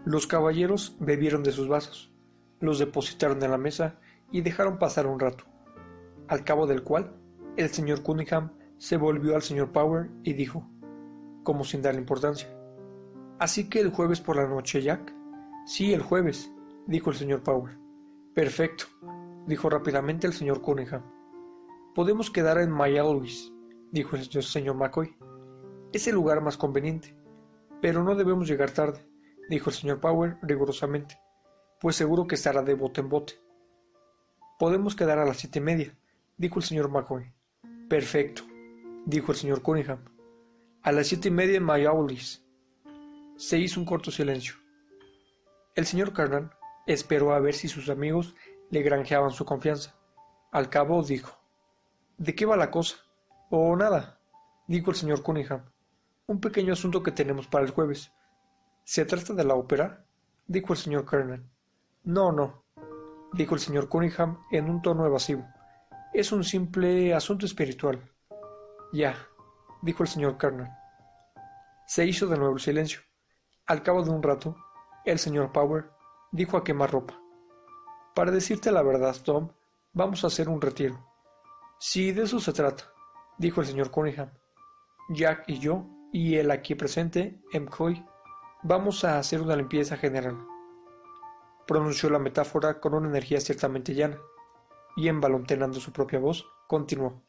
[0.06, 2.14] Los caballeros bebieron de sus vasos,
[2.60, 4.00] los depositaron en la mesa
[4.32, 5.46] y dejaron pasar un rato,
[6.28, 7.16] al cabo del cual
[7.58, 10.68] el señor Cunningham se volvió al señor Power y dijo,
[11.44, 12.50] como sin darle importancia,
[13.44, 15.14] ¿Así que el jueves por la noche, Jack?
[15.66, 16.50] Sí, el jueves,
[16.88, 17.78] dijo el señor Power.
[18.34, 18.86] Perfecto,
[19.48, 21.04] dijo rápidamente el señor Cunningham.
[21.96, 23.54] Podemos quedar en Louis
[23.94, 25.16] dijo el señor McCoy.
[25.94, 27.16] Es el lugar más conveniente.
[27.80, 29.06] Pero no debemos llegar tarde,
[29.50, 31.20] dijo el señor Power rigurosamente,
[31.80, 33.34] pues seguro que estará de bote en bote.
[34.58, 35.96] Podemos quedar a las siete y media,
[36.38, 37.32] dijo el señor McCoy.
[37.88, 38.44] Perfecto,
[39.06, 40.00] dijo el señor Cunningham.
[40.82, 42.44] A las siete y media en Mayaulis.
[43.36, 44.56] Se hizo un corto silencio.
[45.76, 46.52] El señor Carnan
[46.88, 48.34] esperó a ver si sus amigos
[48.70, 49.96] le granjeaban su confianza.
[50.52, 51.38] Al cabo dijo:
[52.18, 52.98] ¿De qué va la cosa?
[53.50, 54.20] Oh, nada,
[54.68, 55.66] dijo el señor Cunningham.
[56.28, 58.12] Un pequeño asunto que tenemos para el jueves.
[58.84, 60.06] ¿Se trata de la ópera?
[60.48, 61.50] dijo el señor Kernan.
[62.04, 62.66] No, no,
[63.34, 65.46] dijo el señor Cunningham en un tono evasivo.
[66.14, 68.12] Es un simple asunto espiritual.
[68.92, 69.16] Ya,
[69.82, 70.72] dijo el señor Kernan.
[71.88, 73.02] Se hizo de nuevo el silencio.
[73.66, 74.56] Al cabo de un rato,
[75.06, 75.90] el señor Power
[76.32, 77.23] dijo a quemar ropa.
[78.16, 79.50] Para decirte la verdad, Tom,
[79.92, 81.04] vamos a hacer un retiro.
[81.80, 82.94] Si de eso se trata,
[83.40, 84.30] dijo el señor Cunningham.
[85.10, 88.06] Jack y yo, y el aquí presente, McCoy,
[88.62, 90.46] vamos a hacer una limpieza general.
[91.66, 94.20] Pronunció la metáfora con una energía ciertamente llana,
[94.96, 97.24] y envalontenando su propia voz, continuó.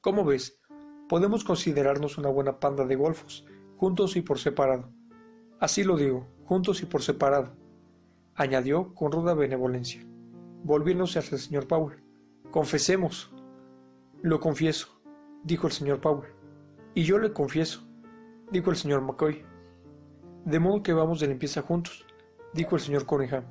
[0.00, 0.60] ¿Cómo ves?
[1.08, 3.46] Podemos considerarnos una buena panda de golfos,
[3.76, 4.90] juntos y por separado.
[5.60, 7.56] Así lo digo, juntos y por separado,
[8.36, 10.06] añadió con ruda benevolencia,
[10.62, 12.02] volviéndose hacia el señor Power.
[12.50, 13.32] Confesemos.
[14.22, 15.00] Lo confieso,
[15.42, 16.34] dijo el señor Power.
[16.94, 17.86] Y yo le confieso,
[18.50, 19.44] dijo el señor McCoy.
[20.44, 22.06] De modo que vamos de limpieza juntos,
[22.54, 23.44] dijo el señor Cunningham.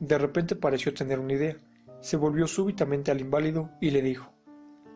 [0.00, 1.56] De repente pareció tener una idea.
[2.00, 4.32] Se volvió súbitamente al inválido y le dijo: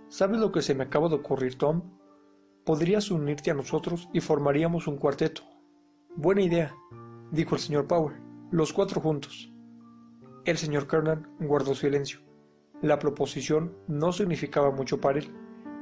[0.09, 1.83] ¿Sabes lo que se me acaba de ocurrir, Tom?
[2.65, 5.43] Podrías unirte a nosotros y formaríamos un cuarteto.
[6.17, 6.75] Buena idea,
[7.31, 8.30] dijo el señor Power.
[8.51, 9.53] Los cuatro juntos.
[10.45, 12.21] El señor Kernan guardó silencio.
[12.83, 15.33] La proposición no significaba mucho para él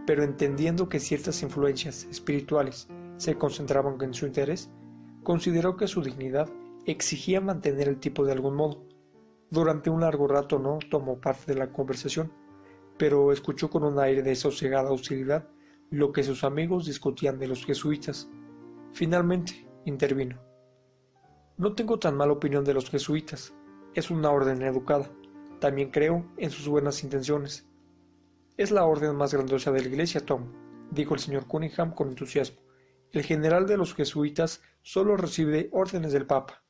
[0.09, 4.71] pero entendiendo que ciertas influencias espirituales se concentraban en su interés,
[5.23, 6.49] consideró que su dignidad
[6.87, 8.87] exigía mantener el tipo de algún modo.
[9.51, 12.33] Durante un largo rato no tomó parte de la conversación,
[12.97, 15.47] pero escuchó con un aire de sosegada hostilidad
[15.91, 18.31] lo que sus amigos discutían de los jesuitas.
[18.95, 20.48] Finalmente intervino.
[21.59, 23.53] No tengo tan mala opinión de los jesuitas.
[23.93, 25.11] Es una orden educada.
[25.59, 27.67] También creo en sus buenas intenciones.
[28.57, 30.53] Es la orden más grandiosa de la Iglesia, Tom,
[30.93, 32.61] dijo el señor Cunningham con entusiasmo.
[33.11, 36.63] El general de los jesuitas solo recibe órdenes del Papa.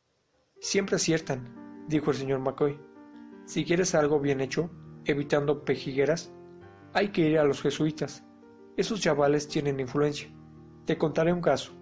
[0.59, 2.81] Siempre aciertan, dijo el señor McCoy.
[3.45, 4.71] Si quieres algo bien hecho,
[5.05, 6.33] evitando pejigueras,
[6.95, 8.25] hay que ir a los jesuitas.
[8.79, 10.35] Esos chavales tienen influencia.
[10.87, 11.78] Te contaré un caso.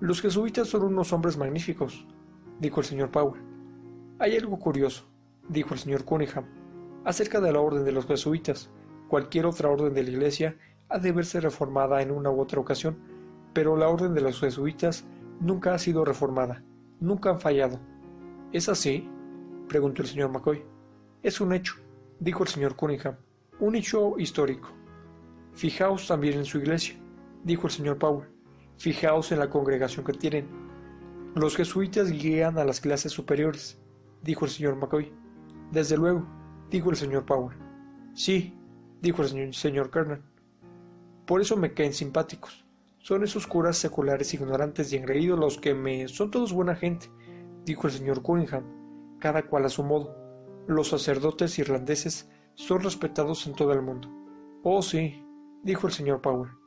[0.00, 2.06] Los jesuitas son unos hombres magníficos,
[2.58, 3.38] dijo el señor Power.
[4.18, 5.04] Hay algo curioso,
[5.50, 6.46] dijo el señor Cunningham,
[7.04, 8.70] acerca de la orden de los jesuitas
[9.08, 10.56] cualquier otra orden de la Iglesia
[10.88, 12.96] ha de verse reformada en una u otra ocasión,
[13.52, 15.04] pero la orden de los jesuitas
[15.38, 16.64] nunca ha sido reformada,
[16.98, 17.78] nunca han fallado.
[18.52, 19.06] ¿Es así?
[19.68, 20.64] preguntó el señor McCoy.
[21.22, 21.74] Es un hecho,
[22.20, 23.16] dijo el señor Cunningham,
[23.58, 24.70] un hecho histórico.
[25.52, 26.96] Fijaos también en su iglesia,
[27.44, 28.39] dijo el señor Power.
[28.80, 30.48] Fijaos en la congregación que tienen.
[31.34, 33.78] Los jesuitas guían a las clases superiores,
[34.22, 35.12] dijo el señor McCoy.
[35.70, 36.26] Desde luego,
[36.70, 37.54] dijo el señor Power.
[38.14, 38.58] Sí,
[39.02, 40.22] dijo el señor, señor Kernan.
[41.26, 42.64] Por eso me caen simpáticos.
[43.00, 46.08] Son esos curas seculares ignorantes y engreídos los que me...
[46.08, 47.10] Son todos buena gente,
[47.66, 48.64] dijo el señor Cunningham,
[49.18, 50.16] cada cual a su modo.
[50.66, 54.08] Los sacerdotes irlandeses son respetados en todo el mundo.
[54.62, 55.22] Oh, sí,
[55.62, 56.59] dijo el señor Power.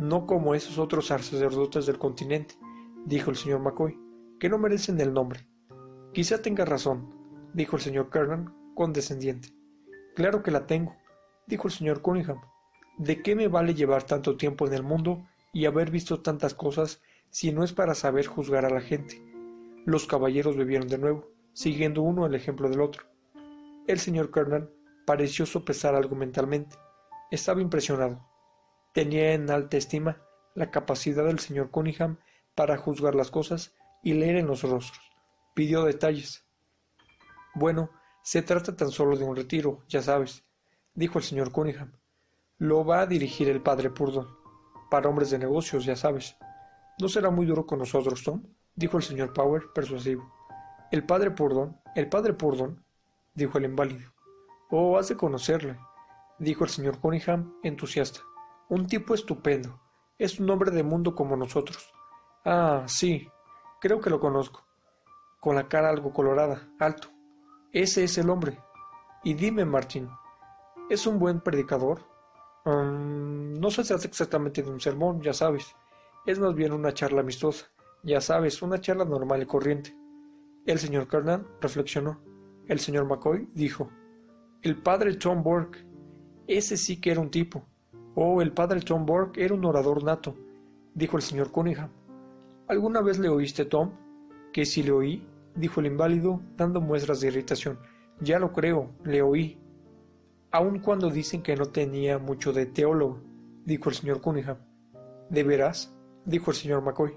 [0.00, 2.54] No como esos otros sacerdotes del continente,
[3.04, 3.98] dijo el señor McCoy,
[4.38, 5.46] que no merecen el nombre.
[6.14, 7.14] Quizá tenga razón,
[7.52, 9.50] dijo el señor Kernan, condescendiente.
[10.16, 10.96] Claro que la tengo,
[11.46, 12.40] dijo el señor Cunningham.
[12.96, 17.02] ¿De qué me vale llevar tanto tiempo en el mundo y haber visto tantas cosas
[17.28, 19.22] si no es para saber juzgar a la gente?
[19.84, 23.04] Los caballeros bebieron de nuevo, siguiendo uno el ejemplo del otro.
[23.86, 24.70] El señor Kernan
[25.04, 26.74] pareció sopesar algo mentalmente.
[27.30, 28.29] Estaba impresionado.
[28.92, 30.20] Tenía en alta estima
[30.54, 32.18] la capacidad del señor Cunningham
[32.56, 35.00] para juzgar las cosas y leer en los rostros.
[35.54, 36.44] Pidió detalles.
[37.54, 37.90] Bueno,
[38.22, 40.44] se trata tan solo de un retiro, ya sabes,
[40.94, 41.92] dijo el señor Cunningham.
[42.58, 44.28] Lo va a dirigir el padre Purdon.
[44.90, 46.36] Para hombres de negocios, ya sabes.
[46.98, 48.42] ¿No será muy duro con nosotros, Tom?
[48.74, 50.32] dijo el señor Power, persuasivo.
[50.90, 52.84] El padre Purdon, el padre Purdon,
[53.34, 54.12] dijo el inválido.
[54.70, 55.78] Oh, has de conocerle,
[56.38, 58.20] dijo el señor Cunningham, entusiasta.
[58.70, 59.80] Un tipo estupendo.
[60.16, 61.92] Es un hombre de mundo como nosotros.
[62.44, 63.28] Ah, sí,
[63.80, 64.64] creo que lo conozco.
[65.40, 67.08] Con la cara algo colorada, alto.
[67.72, 68.60] Ese es el hombre.
[69.24, 70.08] Y dime, Martín,
[70.88, 72.02] ¿es un buen predicador?
[72.64, 75.74] Mm, no se trata exactamente de un sermón, ya sabes.
[76.24, 77.66] Es más bien una charla amistosa.
[78.04, 79.96] Ya sabes, una charla normal y corriente.
[80.64, 82.22] El señor Carnan reflexionó.
[82.68, 83.90] El señor McCoy dijo:
[84.62, 85.84] El padre Tom Burke.
[86.46, 87.66] Ese sí que era un tipo.
[88.22, 90.34] Oh, el padre Tom Burke era un orador nato,
[90.94, 91.88] dijo el señor Cunningham.
[92.68, 93.92] ¿Alguna vez le oíste, Tom?
[94.52, 97.78] Que si le oí, dijo el inválido, dando muestras de irritación.
[98.20, 99.58] Ya lo creo, le oí.
[100.50, 103.22] Aun cuando dicen que no tenía mucho de teólogo,
[103.64, 104.58] dijo el señor Cunningham.
[105.30, 105.96] ¿De veras?
[106.26, 107.14] dijo el señor McCoy.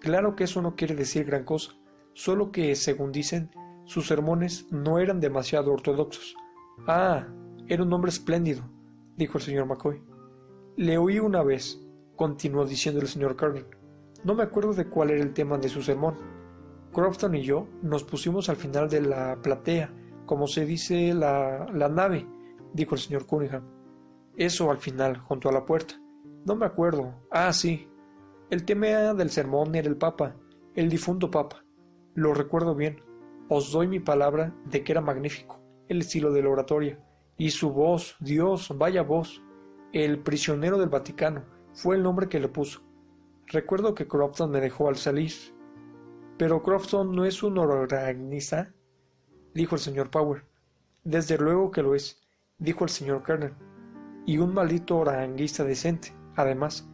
[0.00, 1.72] Claro que eso no quiere decir gran cosa,
[2.12, 3.48] solo que, según dicen,
[3.86, 6.36] sus sermones no eran demasiado ortodoxos.
[6.86, 7.26] Ah,
[7.68, 8.64] era un hombre espléndido,
[9.16, 10.02] dijo el señor McCoy.
[10.76, 11.80] Le oí una vez,
[12.16, 13.64] continuó diciendo el señor Carney.
[14.24, 16.16] No me acuerdo de cuál era el tema de su sermón.
[16.92, 19.92] Crofton y yo nos pusimos al final de la platea,
[20.26, 22.26] como se dice la, la nave,
[22.72, 23.64] dijo el señor Cunningham.
[24.36, 25.94] Eso al final, junto a la puerta.
[26.44, 27.14] No me acuerdo.
[27.30, 27.88] Ah, sí.
[28.50, 30.36] El tema del sermón era el Papa,
[30.74, 31.64] el difunto Papa.
[32.14, 33.00] Lo recuerdo bien.
[33.48, 37.03] Os doy mi palabra de que era magnífico, el estilo de la oratoria
[37.36, 39.42] y su voz, Dios, vaya voz.
[39.92, 42.82] El prisionero del Vaticano fue el nombre que le puso.
[43.48, 45.32] Recuerdo que Crofton me dejó al salir.
[46.38, 48.72] Pero Crofton no es un organista,
[49.54, 50.44] dijo el señor Power.
[51.04, 52.22] Desde luego que lo es,
[52.58, 53.54] dijo el señor Kerner.
[54.26, 56.88] Y un maldito oranguista decente, además.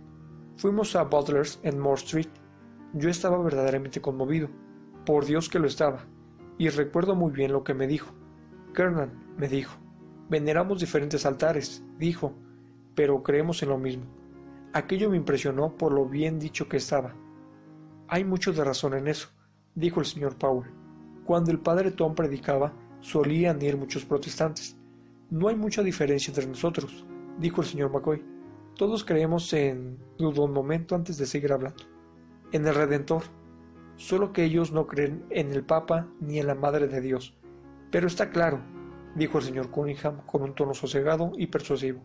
[0.57, 2.29] Fuimos a Butler's en Moore Street.
[2.95, 4.49] Yo estaba verdaderamente conmovido.
[5.07, 6.07] Por Dios que lo estaba.
[6.59, 8.13] Y recuerdo muy bien lo que me dijo.
[8.75, 9.79] Kernan me dijo.
[10.31, 12.33] Veneramos diferentes altares, dijo,
[12.95, 14.05] pero creemos en lo mismo.
[14.73, 17.17] Aquello me impresionó por lo bien dicho que estaba.
[18.07, 19.29] Hay mucho de razón en eso,
[19.75, 20.71] dijo el señor Powell.
[21.25, 24.77] Cuando el padre Tom predicaba, solían ir muchos protestantes.
[25.31, 27.05] No hay mucha diferencia entre nosotros,
[27.41, 28.23] dijo el señor McCoy.
[28.77, 29.99] Todos creemos en.
[30.17, 31.83] dudó un momento antes de seguir hablando.
[32.53, 33.25] En el Redentor.
[33.97, 37.37] Solo que ellos no creen en el Papa ni en la Madre de Dios.
[37.91, 38.61] Pero está claro,
[39.15, 42.03] dijo el señor Cunningham con un tono sosegado y persuasivo,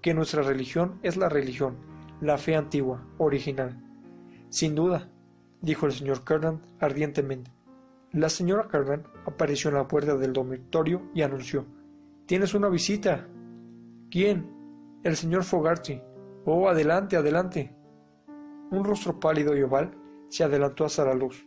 [0.00, 1.76] que nuestra religión es la religión,
[2.20, 3.82] la fe antigua, original.
[4.48, 5.10] Sin duda,
[5.60, 7.50] dijo el señor Kernan ardientemente.
[8.12, 11.66] La señora Kernan apareció en la puerta del dormitorio y anunció:
[12.26, 13.28] Tienes una visita.
[14.10, 14.50] ¿Quién?
[15.02, 16.00] El señor Fogarty.
[16.44, 17.74] Oh, adelante, adelante.
[18.70, 19.90] Un rostro pálido y oval
[20.28, 21.46] se adelantó hasta la luz.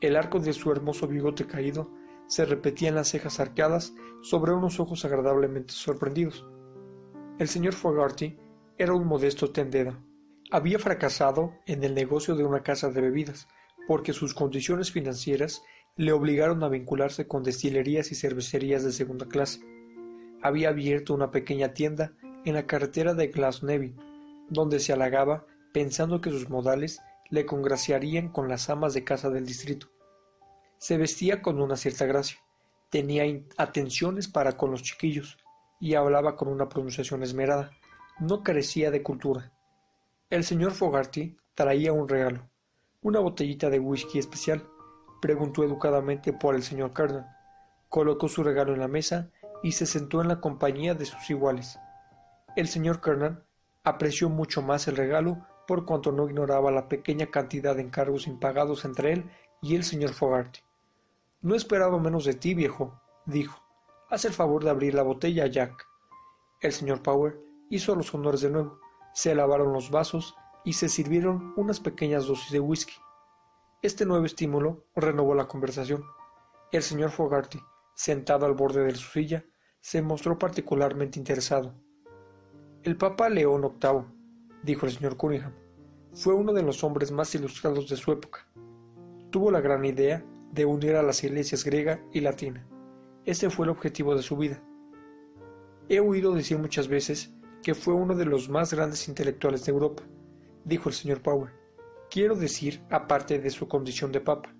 [0.00, 1.90] El arco de su hermoso bigote caído
[2.30, 6.46] se repetían las cejas arqueadas sobre unos ojos agradablemente sorprendidos.
[7.40, 8.38] El señor Fogarty
[8.78, 9.98] era un modesto tendero.
[10.52, 13.48] Había fracasado en el negocio de una casa de bebidas,
[13.88, 15.64] porque sus condiciones financieras
[15.96, 19.60] le obligaron a vincularse con destilerías y cervecerías de segunda clase.
[20.40, 22.12] Había abierto una pequeña tienda
[22.44, 23.96] en la carretera de Glasnevin,
[24.48, 29.46] donde se halagaba pensando que sus modales le congraciarían con las amas de casa del
[29.46, 29.88] distrito.
[30.80, 32.38] Se vestía con una cierta gracia,
[32.88, 33.24] tenía
[33.58, 35.36] atenciones para con los chiquillos
[35.78, 37.70] y hablaba con una pronunciación esmerada.
[38.18, 39.52] No carecía de cultura.
[40.30, 42.48] El señor Fogarty traía un regalo,
[43.02, 44.66] una botellita de whisky especial.
[45.20, 47.26] Preguntó educadamente por el señor Carnan.
[47.90, 49.30] colocó su regalo en la mesa
[49.62, 51.78] y se sentó en la compañía de sus iguales.
[52.56, 53.44] El señor Kernan
[53.84, 58.86] apreció mucho más el regalo por cuanto no ignoraba la pequeña cantidad de encargos impagados
[58.86, 60.60] entre él y el señor Fogarty.
[61.42, 63.62] No esperaba menos de ti, viejo, dijo.
[64.10, 65.88] Haz el favor de abrir la botella, Jack.
[66.60, 68.78] El señor Power hizo los honores de nuevo.
[69.14, 70.34] Se lavaron los vasos
[70.66, 72.92] y se sirvieron unas pequeñas dosis de whisky.
[73.80, 76.04] Este nuevo estímulo renovó la conversación.
[76.72, 77.58] El señor Fogarty,
[77.94, 79.46] sentado al borde de su silla,
[79.80, 81.74] se mostró particularmente interesado.
[82.82, 84.04] El Papa León VIII,
[84.62, 85.54] dijo el señor Cunningham,
[86.12, 88.46] fue uno de los hombres más ilustrados de su época.
[89.30, 90.22] Tuvo la gran idea
[90.52, 92.66] de unir a las iglesias griega y latina.
[93.24, 94.62] Ese fue el objetivo de su vida.
[95.88, 100.02] He oído decir muchas veces que fue uno de los más grandes intelectuales de Europa,
[100.64, 101.52] dijo el señor Power.
[102.10, 104.54] Quiero decir, aparte de su condición de papa.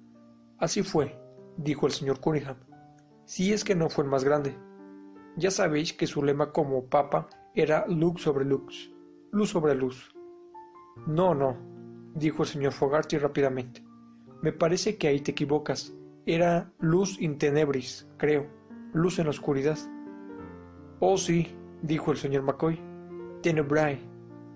[0.59, 1.19] Así fue,
[1.57, 2.57] dijo el señor Cunningham.
[3.25, 4.57] Si es que no fue el más grande.
[5.37, 8.91] Ya sabéis que su lema como papa era lux sobre lux,
[9.33, 10.15] luz sobre luz.
[11.07, 11.57] No, no,
[12.15, 13.83] dijo el señor Fogarty rápidamente.
[14.43, 15.95] Me parece que ahí te equivocas.
[16.25, 18.47] Era luz in tenebris, creo,
[18.95, 19.79] luz en la oscuridad.
[20.99, 22.81] Oh, sí, dijo el señor McCoy.
[23.43, 24.01] Tenebrae,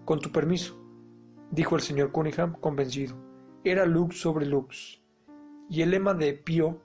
[0.06, 0.80] con tu permiso,
[1.50, 3.14] dijo el señor Cunningham convencido.
[3.62, 5.02] Era lux sobre lux.
[5.68, 6.80] Y el lema de Pío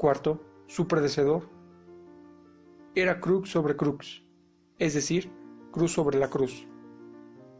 [0.00, 1.48] IV, su predecedor,
[2.94, 4.24] era crux sobre crux,
[4.78, 5.30] es decir,
[5.70, 6.66] cruz sobre la cruz.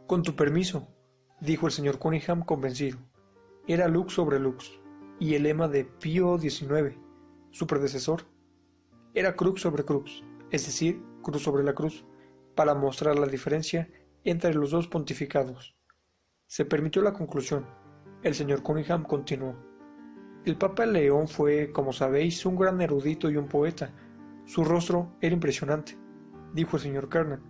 [0.07, 0.87] Con tu permiso,
[1.39, 2.97] dijo el señor Cunningham convencido
[3.67, 4.79] era lux sobre lux,
[5.19, 6.97] y el lema de Pío XIX,
[7.51, 8.23] su predecesor,
[9.13, 12.05] era crux sobre crux, es decir, cruz sobre la cruz,
[12.55, 13.89] para mostrar la diferencia
[14.23, 15.75] entre los dos pontificados.
[16.45, 17.65] Se permitió la conclusión.
[18.23, 19.55] El señor Cunningham continuó.
[20.45, 23.93] El Papa León fue, como sabéis, un gran erudito y un poeta.
[24.45, 25.97] Su rostro era impresionante,
[26.53, 27.41] dijo el señor Kernan.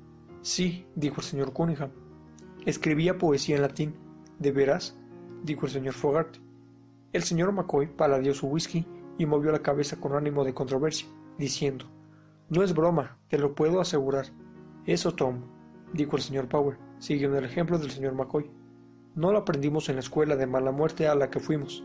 [0.42, 1.92] Sí, dijo el señor Cunningham.
[2.66, 3.96] Escribía poesía en latín.
[4.40, 4.98] ¿De veras?
[5.44, 6.40] Dijo el señor Fogarty.
[7.14, 8.86] El señor McCoy paladió su whisky
[9.18, 11.08] y movió la cabeza con ánimo de controversia,
[11.38, 11.86] diciendo
[12.50, 14.28] No es broma, te lo puedo asegurar.
[14.86, 15.42] Eso, Tom,
[15.94, 18.50] dijo el señor Power, siguiendo el ejemplo del señor McCoy.
[19.16, 21.84] No lo aprendimos en la escuela de mala muerte a la que fuimos.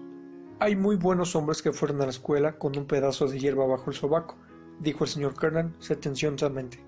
[0.59, 3.91] Hay muy buenos hombres que fueron a la escuela con un pedazo de hierba bajo
[3.91, 4.37] el sobaco,
[4.81, 6.79] dijo el señor Kernan sentenciosamente.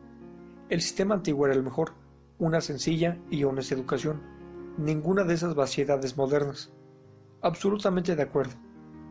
[0.68, 1.92] El sistema antiguo era el mejor,
[2.38, 4.22] una sencilla y honesta educación,
[4.76, 6.72] ninguna de esas vaciedades modernas.
[7.42, 8.54] Absolutamente de acuerdo,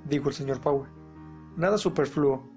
[0.08, 0.90] dijo el señor Power.
[1.56, 2.50] Nada superfluo,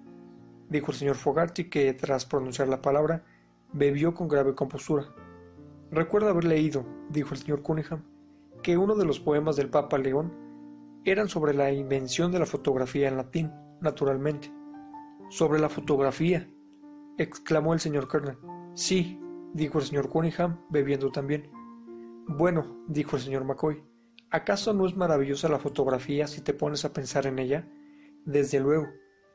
[0.69, 3.25] dijo el señor Fogarty, que tras pronunciar la palabra,
[3.73, 5.07] bebió con grave compostura.
[5.91, 8.03] Recuerdo haber leído, dijo el señor Cunningham,
[8.63, 10.33] que uno de los poemas del Papa León
[11.05, 14.53] eran sobre la invención de la fotografía en latín, naturalmente.
[15.29, 16.49] Sobre la fotografía,
[17.19, 18.39] exclamó el señor Kernan.
[18.75, 19.21] Sí,
[19.53, 21.51] dijo el señor Cunningham, bebiendo también.
[22.29, 23.85] Bueno, dijo el señor McCoy,
[24.31, 27.69] ¿acaso no es maravillosa la fotografía si te pones a pensar en ella?
[28.25, 28.89] Desde luego,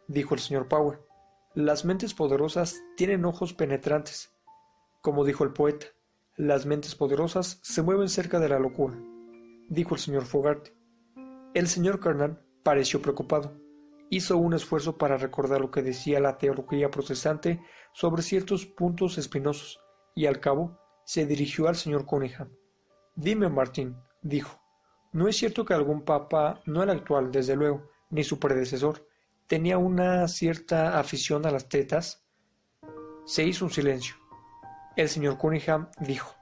[0.09, 0.99] dijo el señor Power.
[1.55, 4.35] Las mentes poderosas tienen ojos penetrantes.
[4.99, 5.85] Como dijo el poeta,
[6.35, 8.99] las mentes poderosas se mueven cerca de la locura,
[9.69, 10.71] dijo el señor Fogarty.
[11.53, 13.53] El señor Kernan pareció preocupado.
[14.09, 17.61] Hizo un esfuerzo para recordar lo que decía la teología protestante
[17.93, 19.79] sobre ciertos puntos espinosos,
[20.13, 22.49] y al cabo se dirigió al señor Cunningham.
[23.16, 24.59] Dime, Martín, dijo,
[25.12, 29.05] ¿no es cierto que algún papa, no el actual, desde luego, ni su predecesor,
[29.47, 32.26] tenía una cierta afición a las tetas?
[33.26, 34.16] Se hizo un silencio.
[34.95, 36.36] El señor Cunningham dijo,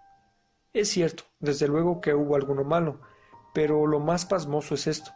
[0.73, 3.01] Es cierto, desde luego que hubo alguno malo,
[3.53, 5.11] pero lo más pasmoso es esto.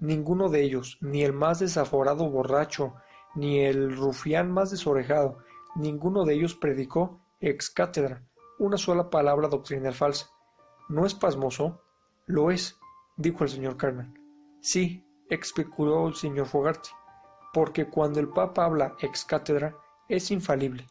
[0.00, 2.94] Ninguno de ellos, ni el más desaforado borracho,
[3.34, 5.38] ni el rufián más desorejado,
[5.76, 8.22] ninguno de ellos predicó ex cátedra
[8.58, 10.30] una sola palabra doctrinal falsa.
[10.88, 11.82] ¿No es pasmoso?
[12.26, 12.78] Lo es,
[13.18, 14.14] dijo el señor Carmen.
[14.62, 16.88] Sí, explicó el señor Fogarty,
[17.52, 19.76] porque cuando el Papa habla ex cátedra
[20.08, 20.86] es infalible.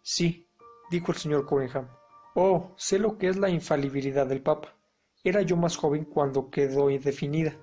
[0.00, 0.46] Sí,
[0.90, 1.86] dijo el señor Cunningham.
[2.34, 4.74] Oh, sé lo que es la infalibilidad del Papa.
[5.22, 7.54] Era yo más joven cuando quedó indefinida,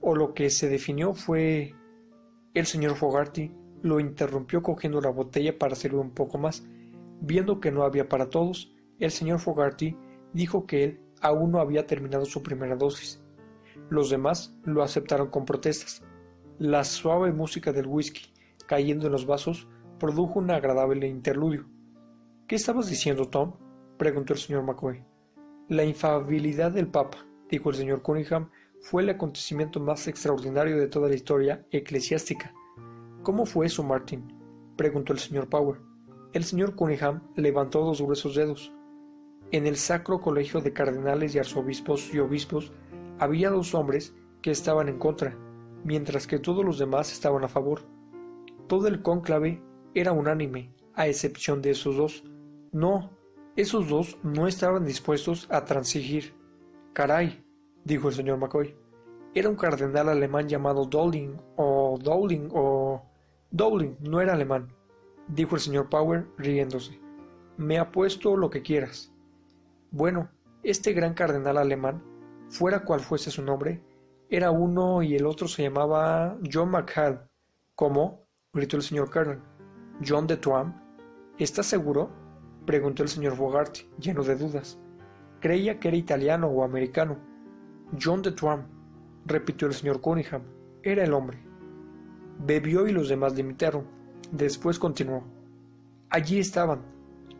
[0.00, 1.72] o lo que se definió fue.
[2.52, 6.66] El señor Fogarty lo interrumpió cogiendo la botella para servir un poco más.
[7.20, 9.96] Viendo que no había para todos, el señor Fogarty
[10.32, 13.22] dijo que él aún no había terminado su primera dosis.
[13.90, 16.02] Los demás lo aceptaron con protestas.
[16.58, 18.32] La suave música del whisky
[18.66, 19.66] cayendo en los vasos
[19.98, 21.66] produjo un agradable interludio.
[22.46, 23.54] ¿Qué estabas diciendo, Tom?
[23.96, 25.02] preguntó el señor McCoy.
[25.68, 28.50] La infabilidad del Papa, dijo el señor Cunningham,
[28.80, 32.54] fue el acontecimiento más extraordinario de toda la historia eclesiástica.
[33.22, 34.32] ¿Cómo fue eso, Martin?
[34.76, 35.80] preguntó el señor Power.
[36.32, 38.72] El señor Cunningham levantó dos gruesos dedos.
[39.50, 42.70] En el Sacro Colegio de Cardenales y Arzobispos y Obispos
[43.18, 45.38] había dos hombres que estaban en contra,
[45.84, 47.80] mientras que todos los demás estaban a favor.
[48.66, 49.62] Todo el cónclave
[49.94, 52.24] era unánime, a excepción de esos dos.
[52.72, 53.10] No,
[53.56, 56.34] esos dos no estaban dispuestos a transigir.
[56.92, 57.42] Caray,
[57.84, 58.76] dijo el señor McCoy.
[59.34, 63.02] Era un cardenal alemán llamado Dowling, o Dowling, o...
[63.50, 64.68] Dowling, no era alemán,
[65.26, 67.00] dijo el señor Power riéndose.
[67.56, 69.10] Me apuesto lo que quieras.
[69.90, 70.28] Bueno,
[70.62, 72.02] este gran cardenal alemán,
[72.50, 73.82] fuera cual fuese su nombre,
[74.28, 77.20] era uno y el otro se llamaba John McHale.
[77.74, 78.26] ¿Cómo?
[78.52, 79.42] gritó el señor Kernan.
[80.06, 80.74] ¿John de Tuam?
[81.38, 82.10] ¿Estás seguro?
[82.66, 84.78] preguntó el señor Fogarty, lleno de dudas.
[85.40, 87.16] Creía que era italiano o americano.
[87.98, 88.66] John de Tuam,
[89.24, 90.42] repitió el señor Cunningham.
[90.82, 91.38] Era el hombre.
[92.44, 93.86] Bebió y los demás le imitaron.
[94.32, 95.24] Después continuó.
[96.10, 96.82] Allí estaban,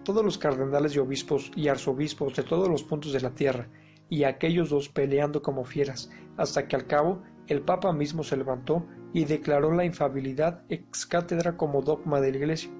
[0.09, 3.69] todos los cardenales y obispos y arzobispos de todos los puntos de la tierra,
[4.09, 8.87] y aquellos dos peleando como fieras, hasta que al cabo el Papa mismo se levantó
[9.13, 12.71] y declaró la infabilidad ex cátedra como dogma de la Iglesia.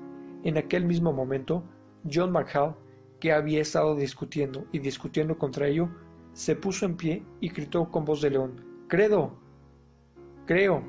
[0.43, 1.65] En aquel mismo momento,
[2.11, 2.77] John McHale,
[3.21, 5.91] que había estado discutiendo y discutiendo contra ello,
[6.33, 9.39] se puso en pie y gritó con voz de león: Credo.
[10.47, 10.83] Creo,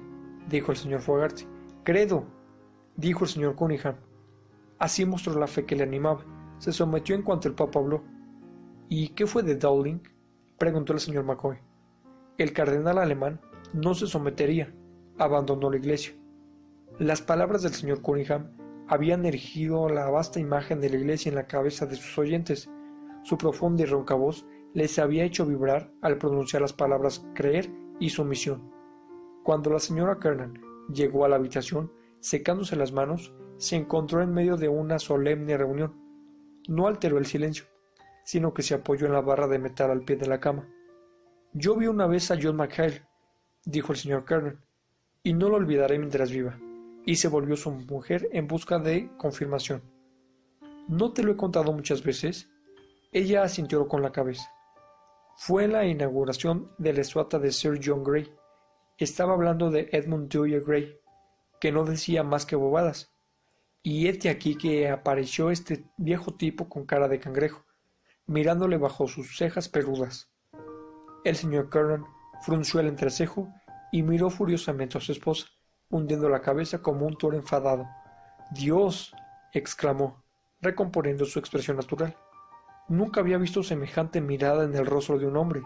[0.47, 1.43] dijo el señor Fogarty.
[1.83, 2.23] Credo,
[2.95, 3.97] dijo el señor Cunningham.
[4.79, 6.25] Así mostró la fe que le animaba.
[6.57, 8.03] Se sometió en cuanto el Papa habló.
[8.87, 9.99] ¿Y qué fue de Dowling?
[10.57, 11.57] preguntó el señor McCoy.
[12.37, 13.41] El cardenal alemán
[13.73, 14.73] no se sometería,
[15.17, 16.13] abandonó la iglesia.
[16.97, 18.51] Las palabras del señor Cunningham
[18.87, 22.69] habían erigido la vasta imagen de la iglesia en la cabeza de sus oyentes.
[23.23, 28.09] Su profunda y ronca voz les había hecho vibrar al pronunciar las palabras creer y
[28.09, 28.71] sumisión.
[29.43, 30.59] Cuando la señora Kernan
[30.91, 35.93] llegó a la habitación, secándose las manos, se encontró en medio de una solemne reunión.
[36.67, 37.65] No alteró el silencio
[38.29, 40.69] sino que se apoyó en la barra de metal al pie de la cama.
[41.51, 43.01] Yo vi una vez a John McHale,
[43.65, 44.63] dijo el señor Kernan,
[45.23, 46.55] y no lo olvidaré mientras viva.
[47.07, 49.81] Y se volvió su mujer en busca de confirmación.
[50.87, 52.47] ¿No te lo he contado muchas veces?
[53.11, 54.47] Ella asintió con la cabeza.
[55.35, 58.31] Fue la inauguración de la estatua de Sir John Gray.
[58.99, 60.99] Estaba hablando de Edmund Dewey Gray,
[61.59, 63.08] que no decía más que bobadas.
[63.81, 67.63] Y este aquí que apareció este viejo tipo con cara de cangrejo,
[68.25, 70.29] mirándole bajo sus cejas peludas.
[71.23, 72.05] El señor Kernan
[72.41, 73.47] frunció el entrecejo
[73.93, 75.47] y miró furiosamente a su esposa,
[75.89, 77.87] hundiendo la cabeza como un toro enfadado.
[78.51, 79.13] Dios.
[79.53, 80.23] exclamó,
[80.59, 82.15] recomponiendo su expresión natural.
[82.89, 85.61] Nunca había visto semejante mirada en el rostro de un hombre.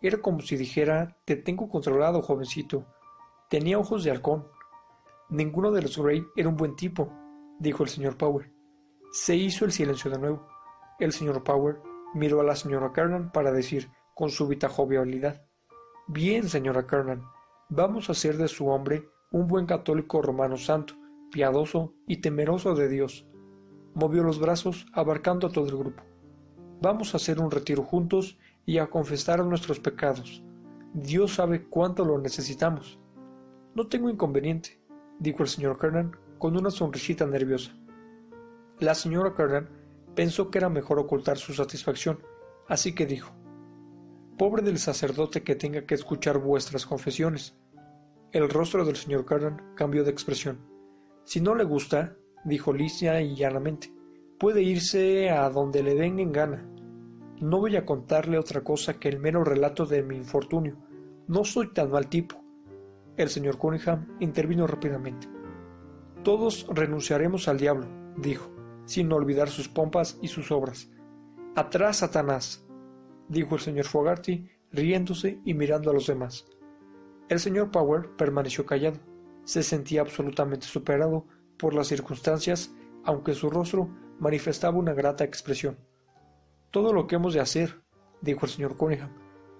[0.00, 2.86] Era como si dijera Te tengo controlado, jovencito.
[3.50, 4.48] Tenía ojos de halcón.
[5.28, 7.12] Ninguno de los Grey era un buen tipo,
[7.60, 8.52] dijo el señor Power.
[9.12, 10.48] Se hizo el silencio de nuevo.
[10.98, 11.80] El señor Power
[12.12, 15.46] Miró a la señora Kernan para decir, con súbita jovialidad,
[16.08, 17.22] Bien, señora Kernan,
[17.68, 20.94] vamos a hacer de su hombre un buen católico romano santo,
[21.30, 23.28] piadoso y temeroso de Dios.
[23.94, 26.02] Movió los brazos, abarcando a todo el grupo.
[26.82, 30.42] Vamos a hacer un retiro juntos y a confesar nuestros pecados.
[30.92, 32.98] Dios sabe cuánto lo necesitamos.
[33.76, 34.82] No tengo inconveniente,
[35.20, 37.76] dijo el señor Kernan con una sonrisita nerviosa.
[38.78, 39.68] La señora Kernan
[40.16, 42.20] pensó que era mejor ocultar su satisfacción,
[42.66, 43.32] así que dijo,
[44.38, 47.58] Pobre del sacerdote que tenga que escuchar vuestras confesiones.
[48.32, 50.58] El rostro del señor Carnan cambió de expresión.
[51.24, 52.16] Si no le gusta,
[52.46, 53.92] dijo lisa y llanamente,
[54.38, 56.66] puede irse a donde le den en gana.
[57.38, 60.78] No voy a contarle otra cosa que el mero relato de mi infortunio.
[61.28, 62.42] No soy tan mal tipo.
[63.18, 65.39] El señor Cunningham intervino rápidamente.
[66.22, 68.50] Todos renunciaremos al diablo, dijo
[68.90, 70.90] sin olvidar sus pompas y sus obras.
[71.54, 72.66] Atrás, Satanás,
[73.28, 76.44] dijo el señor Fogarty, riéndose y mirando a los demás.
[77.28, 78.98] El señor Power permaneció callado.
[79.44, 81.24] Se sentía absolutamente superado
[81.56, 85.78] por las circunstancias, aunque su rostro manifestaba una grata expresión.
[86.72, 87.82] Todo lo que hemos de hacer,
[88.20, 89.10] dijo el señor Cunningham,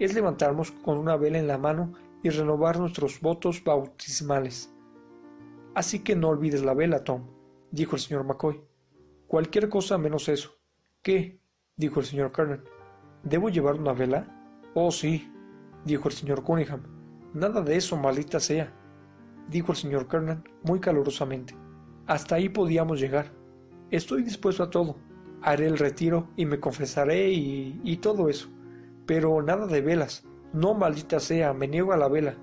[0.01, 1.93] es levantarnos con una vela en la mano
[2.25, 4.75] y renovar nuestros votos bautismales.
[5.81, 7.31] Así que no olvides la vela, Tom,
[7.71, 8.61] dijo el señor McCoy.
[9.27, 10.51] Cualquier cosa menos eso.
[11.01, 11.41] ¿Qué?
[11.75, 12.65] dijo el señor Kernan.
[13.23, 14.27] ¿Debo llevar una vela?
[14.75, 15.33] Oh, sí,
[15.87, 16.83] dijo el señor Cunningham.
[17.33, 18.71] Nada de eso, maldita sea,
[19.49, 21.57] dijo el señor Kernan muy calurosamente.
[22.07, 23.33] Hasta ahí podíamos llegar.
[23.91, 24.99] Estoy dispuesto a todo.
[25.41, 28.51] Haré el retiro y me confesaré y, y todo eso.
[29.07, 30.29] Pero nada de velas.
[30.53, 32.35] No, maldita sea, me niego a la vela.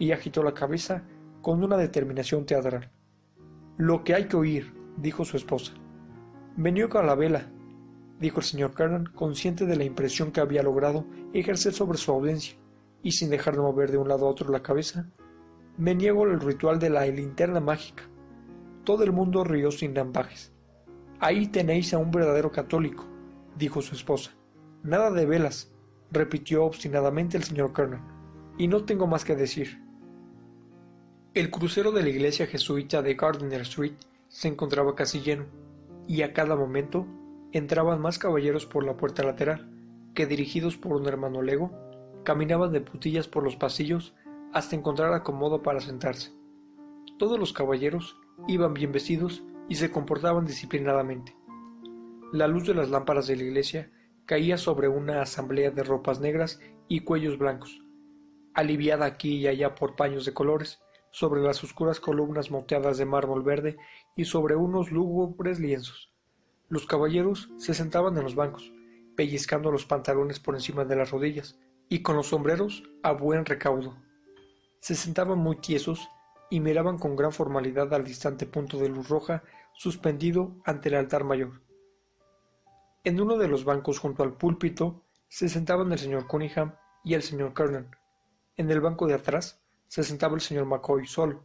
[0.00, 1.04] Y agitó la cabeza
[1.46, 2.90] con una determinación teatral.
[3.76, 5.74] Lo que hay que oír, dijo su esposa.
[6.56, 7.52] Venió con la vela,
[8.18, 12.56] dijo el señor Kernan, consciente de la impresión que había logrado ejercer sobre su audiencia,
[13.00, 15.08] y sin dejar de mover de un lado a otro la cabeza.
[15.78, 18.02] Me niego al ritual de la linterna mágica.
[18.82, 20.52] Todo el mundo rió sin lambajes.
[21.20, 23.06] Ahí tenéis a un verdadero católico,
[23.56, 24.32] dijo su esposa.
[24.82, 25.72] Nada de velas,
[26.10, 28.02] repitió obstinadamente el señor Kernan,
[28.58, 29.85] y no tengo más que decir.
[31.36, 33.92] El crucero de la iglesia jesuita de Gardiner Street
[34.26, 35.44] se encontraba casi lleno,
[36.08, 37.06] y a cada momento
[37.52, 39.68] entraban más caballeros por la puerta lateral,
[40.14, 41.72] que dirigidos por un hermano lego,
[42.24, 44.14] caminaban de putillas por los pasillos
[44.54, 46.32] hasta encontrar acomodo para sentarse.
[47.18, 48.16] Todos los caballeros
[48.48, 51.36] iban bien vestidos y se comportaban disciplinadamente.
[52.32, 53.90] La luz de las lámparas de la iglesia
[54.24, 57.82] caía sobre una asamblea de ropas negras y cuellos blancos,
[58.54, 60.80] aliviada aquí y allá por paños de colores,
[61.16, 63.78] sobre las oscuras columnas moteadas de mármol verde
[64.16, 66.12] y sobre unos lúgubres lienzos.
[66.68, 68.70] Los caballeros se sentaban en los bancos,
[69.16, 71.58] pellizcando los pantalones por encima de las rodillas,
[71.88, 73.96] y con los sombreros a buen recaudo.
[74.80, 76.06] Se sentaban muy tiesos
[76.50, 79.42] y miraban con gran formalidad al distante punto de luz roja
[79.72, 81.62] suspendido ante el altar mayor.
[83.04, 87.22] En uno de los bancos junto al púlpito se sentaban el señor Cunningham y el
[87.22, 87.96] señor Kernan.
[88.58, 91.44] En el banco de atrás se sentaba el señor McCoy solo,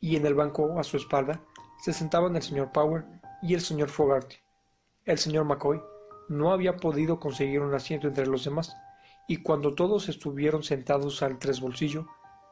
[0.00, 1.40] y en el banco a su espalda
[1.82, 3.04] se sentaban el señor Power
[3.42, 4.36] y el señor Fogarty.
[5.04, 5.80] El señor McCoy
[6.28, 8.76] no había podido conseguir un asiento entre los demás,
[9.28, 12.06] y cuando todos estuvieron sentados al tres bolsillo,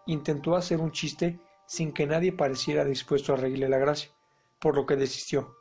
[0.06, 4.10] intentó hacer un chiste sin que nadie pareciera dispuesto a reírle la gracia,
[4.58, 5.56] por lo que desistió.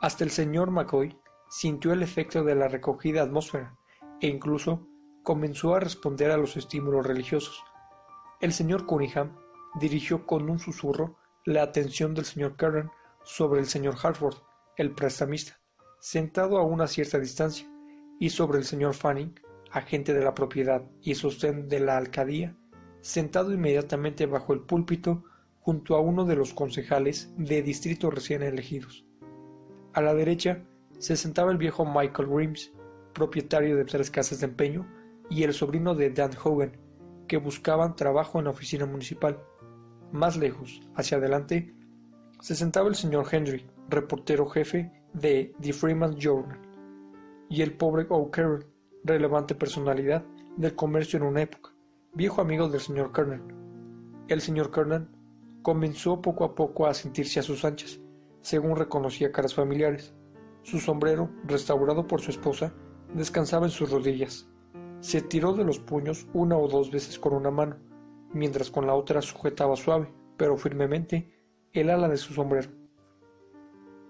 [0.00, 3.76] Hasta el señor McCoy sintió el efecto de la recogida atmósfera,
[4.20, 4.86] e incluso
[5.22, 7.62] comenzó a responder a los estímulos religiosos,
[8.40, 9.36] el señor Cunningham
[9.78, 12.90] dirigió con un susurro la atención del señor Kernan
[13.22, 14.36] sobre el señor Hartford,
[14.76, 15.60] el prestamista,
[16.00, 17.70] sentado a una cierta distancia,
[18.18, 19.38] y sobre el señor Fanning,
[19.70, 22.56] agente de la propiedad y sostén de la alcaldía,
[23.00, 25.24] sentado inmediatamente bajo el púlpito
[25.60, 29.06] junto a uno de los concejales de distrito recién elegidos.
[29.92, 30.64] A la derecha
[30.98, 32.72] se sentaba el viejo Michael Grimes,
[33.14, 34.86] propietario de tres casas de empeño,
[35.28, 36.72] y el sobrino de Dan Hogan,
[37.30, 39.38] que buscaban trabajo en la oficina municipal.
[40.10, 41.72] Más lejos, hacia adelante,
[42.40, 46.58] se sentaba el señor Henry, reportero jefe de The Freeman Journal,
[47.48, 48.66] y el pobre O'Carroll,
[49.04, 50.24] relevante personalidad
[50.56, 51.70] del comercio en una época,
[52.14, 54.24] viejo amigo del señor Kernan.
[54.26, 55.08] El señor Kernan
[55.62, 58.00] comenzó poco a poco a sentirse a sus anchas,
[58.40, 60.12] según reconocía caras familiares.
[60.64, 62.74] Su sombrero, restaurado por su esposa,
[63.14, 64.49] descansaba en sus rodillas.
[65.00, 67.76] Se tiró de los puños una o dos veces con una mano,
[68.32, 71.32] mientras con la otra sujetaba suave, pero firmemente,
[71.72, 72.70] el ala de su sombrero.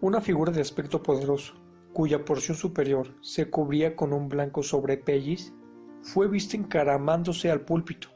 [0.00, 1.54] Una figura de aspecto poderoso,
[1.92, 5.54] cuya porción superior se cubría con un blanco sobrepelliz,
[6.02, 8.08] fue vista encaramándose al púlpito.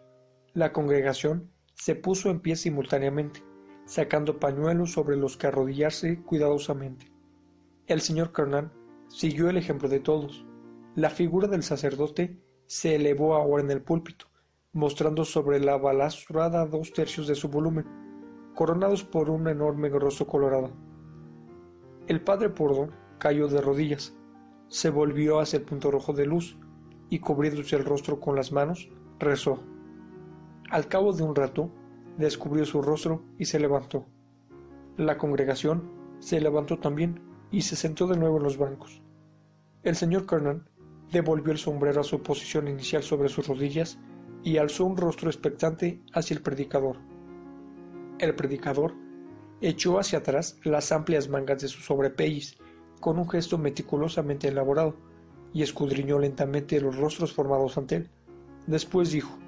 [0.52, 3.44] La congregación se puso en pie simultáneamente,
[3.84, 7.12] sacando pañuelos sobre los que arrodillarse cuidadosamente.
[7.86, 8.72] El señor Kernan
[9.08, 10.46] siguió el ejemplo de todos.
[10.94, 14.26] La figura del sacerdote se elevó ahora en el púlpito,
[14.72, 17.86] mostrando sobre la balustrada dos tercios de su volumen,
[18.54, 20.70] coronados por un enorme rostro colorado.
[22.06, 22.88] El padre Pordo
[23.18, 24.16] cayó de rodillas,
[24.68, 26.58] se volvió hacia el punto rojo de luz
[27.08, 29.62] y cubriéndose el rostro con las manos, rezó.
[30.70, 31.70] Al cabo de un rato,
[32.18, 34.06] descubrió su rostro y se levantó.
[34.96, 39.02] La congregación se levantó también y se sentó de nuevo en los bancos.
[39.82, 40.68] El señor Kernan
[41.14, 43.98] devolvió el sombrero a su posición inicial sobre sus rodillas
[44.42, 46.98] y alzó un rostro expectante hacia el predicador.
[48.18, 48.94] El predicador
[49.62, 52.58] echó hacia atrás las amplias mangas de su sobrepelliz
[53.00, 54.96] con un gesto meticulosamente elaborado
[55.54, 58.10] y escudriñó lentamente los rostros formados ante él.
[58.66, 59.38] Después dijo,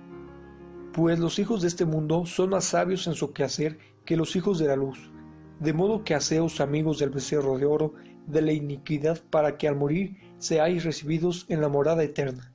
[0.93, 4.59] Pues los hijos de este mundo son más sabios en su quehacer que los hijos
[4.59, 5.11] de la luz,
[5.59, 7.95] de modo que haceos amigos del becerro de oro
[8.27, 12.53] de la iniquidad para que al morir seáis recibidos en la morada eterna.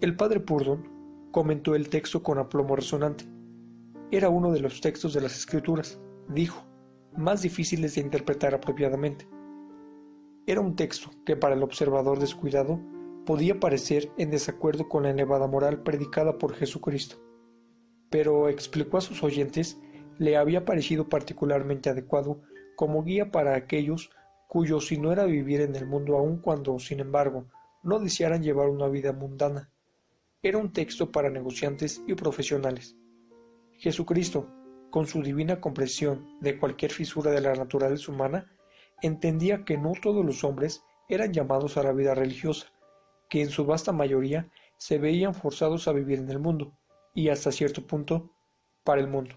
[0.00, 3.24] El padre Purdon comentó el texto con aplomo resonante.
[4.10, 6.66] Era uno de los textos de las escrituras, dijo,
[7.16, 9.28] más difíciles de interpretar apropiadamente.
[10.46, 12.80] Era un texto que para el observador descuidado
[13.26, 17.16] podía parecer en desacuerdo con la elevada moral predicada por Jesucristo.
[18.10, 19.78] Pero explicó a sus oyentes
[20.18, 22.42] le había parecido particularmente adecuado
[22.76, 24.10] como guía para aquellos
[24.50, 27.46] cuyo si no era vivir en el mundo aun cuando, sin embargo,
[27.84, 29.70] no desearan llevar una vida mundana.
[30.42, 32.96] Era un texto para negociantes y profesionales.
[33.78, 34.48] Jesucristo,
[34.90, 38.50] con su divina comprensión de cualquier fisura de la naturaleza humana,
[39.00, 42.72] entendía que no todos los hombres eran llamados a la vida religiosa,
[43.28, 46.76] que en su vasta mayoría se veían forzados a vivir en el mundo,
[47.14, 48.32] y hasta cierto punto,
[48.82, 49.36] para el mundo,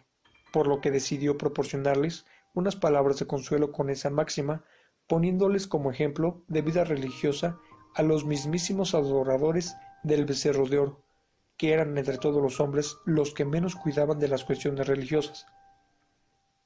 [0.51, 4.63] por lo que decidió proporcionarles unas palabras de consuelo con esa máxima,
[5.13, 7.59] poniéndoles como ejemplo de vida religiosa
[7.93, 11.03] a los mismísimos adoradores del becerro de oro,
[11.55, 15.45] que eran entre todos los hombres los que menos cuidaban de las cuestiones religiosas.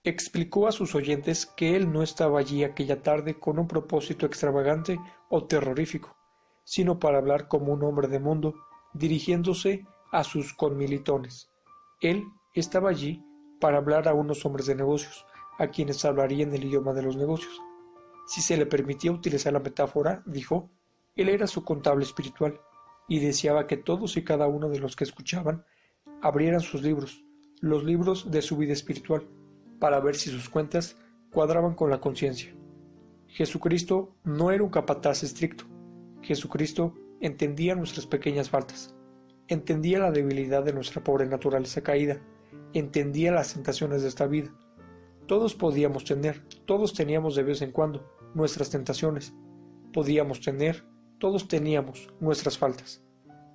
[0.05, 4.97] Explicó a sus oyentes que él no estaba allí aquella tarde con un propósito extravagante
[5.27, 6.15] o terrorífico,
[6.63, 8.55] sino para hablar como un hombre de mundo,
[8.93, 11.49] dirigiéndose a sus conmilitones.
[11.99, 12.23] Él
[12.53, 13.21] estaba allí
[13.59, 15.25] para hablar a unos hombres de negocios,
[15.59, 17.61] a quienes hablaría en el idioma de los negocios.
[18.27, 20.69] Si se le permitía utilizar la metáfora, dijo,
[21.15, 22.59] él era su contable espiritual,
[23.07, 25.63] y deseaba que todos y cada uno de los que escuchaban
[26.21, 27.23] abrieran sus libros,
[27.61, 29.25] los libros de su vida espiritual,
[29.79, 30.97] para ver si sus cuentas
[31.31, 32.53] cuadraban con la conciencia.
[33.27, 35.63] Jesucristo no era un capataz estricto.
[36.21, 38.93] Jesucristo entendía nuestras pequeñas faltas,
[39.47, 42.19] entendía la debilidad de nuestra pobre naturaleza caída,
[42.73, 44.53] entendía las tentaciones de esta vida.
[45.27, 49.33] Todos podíamos tener, todos teníamos de vez en cuando nuestras tentaciones,
[49.91, 50.85] podíamos tener
[51.19, 53.03] todos teníamos nuestras faltas.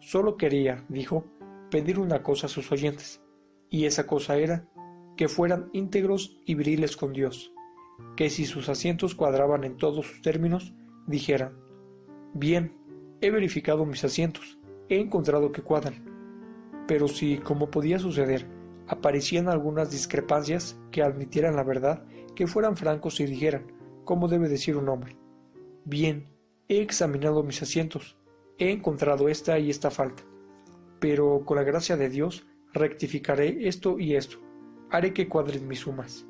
[0.00, 1.24] Solo quería, dijo,
[1.70, 3.22] pedir una cosa a sus oyentes,
[3.70, 4.68] y esa cosa era
[5.16, 7.52] que fueran íntegros y viriles con Dios,
[8.16, 10.74] que si sus asientos cuadraban en todos sus términos,
[11.06, 11.56] dijeran,
[12.34, 12.76] bien,
[13.20, 14.58] he verificado mis asientos,
[14.88, 16.04] he encontrado que cuadran,
[16.88, 18.48] pero si, como podía suceder,
[18.88, 22.04] aparecían algunas discrepancias que admitieran la verdad,
[22.34, 23.70] que fueran francos y dijeran,
[24.04, 25.16] como debe decir un hombre,
[25.84, 26.32] bien,
[26.72, 28.16] He examinado mis asientos,
[28.56, 30.22] he encontrado esta y esta falta,
[31.00, 34.38] pero con la gracia de Dios rectificaré esto y esto,
[34.90, 36.24] haré que cuadren mis sumas.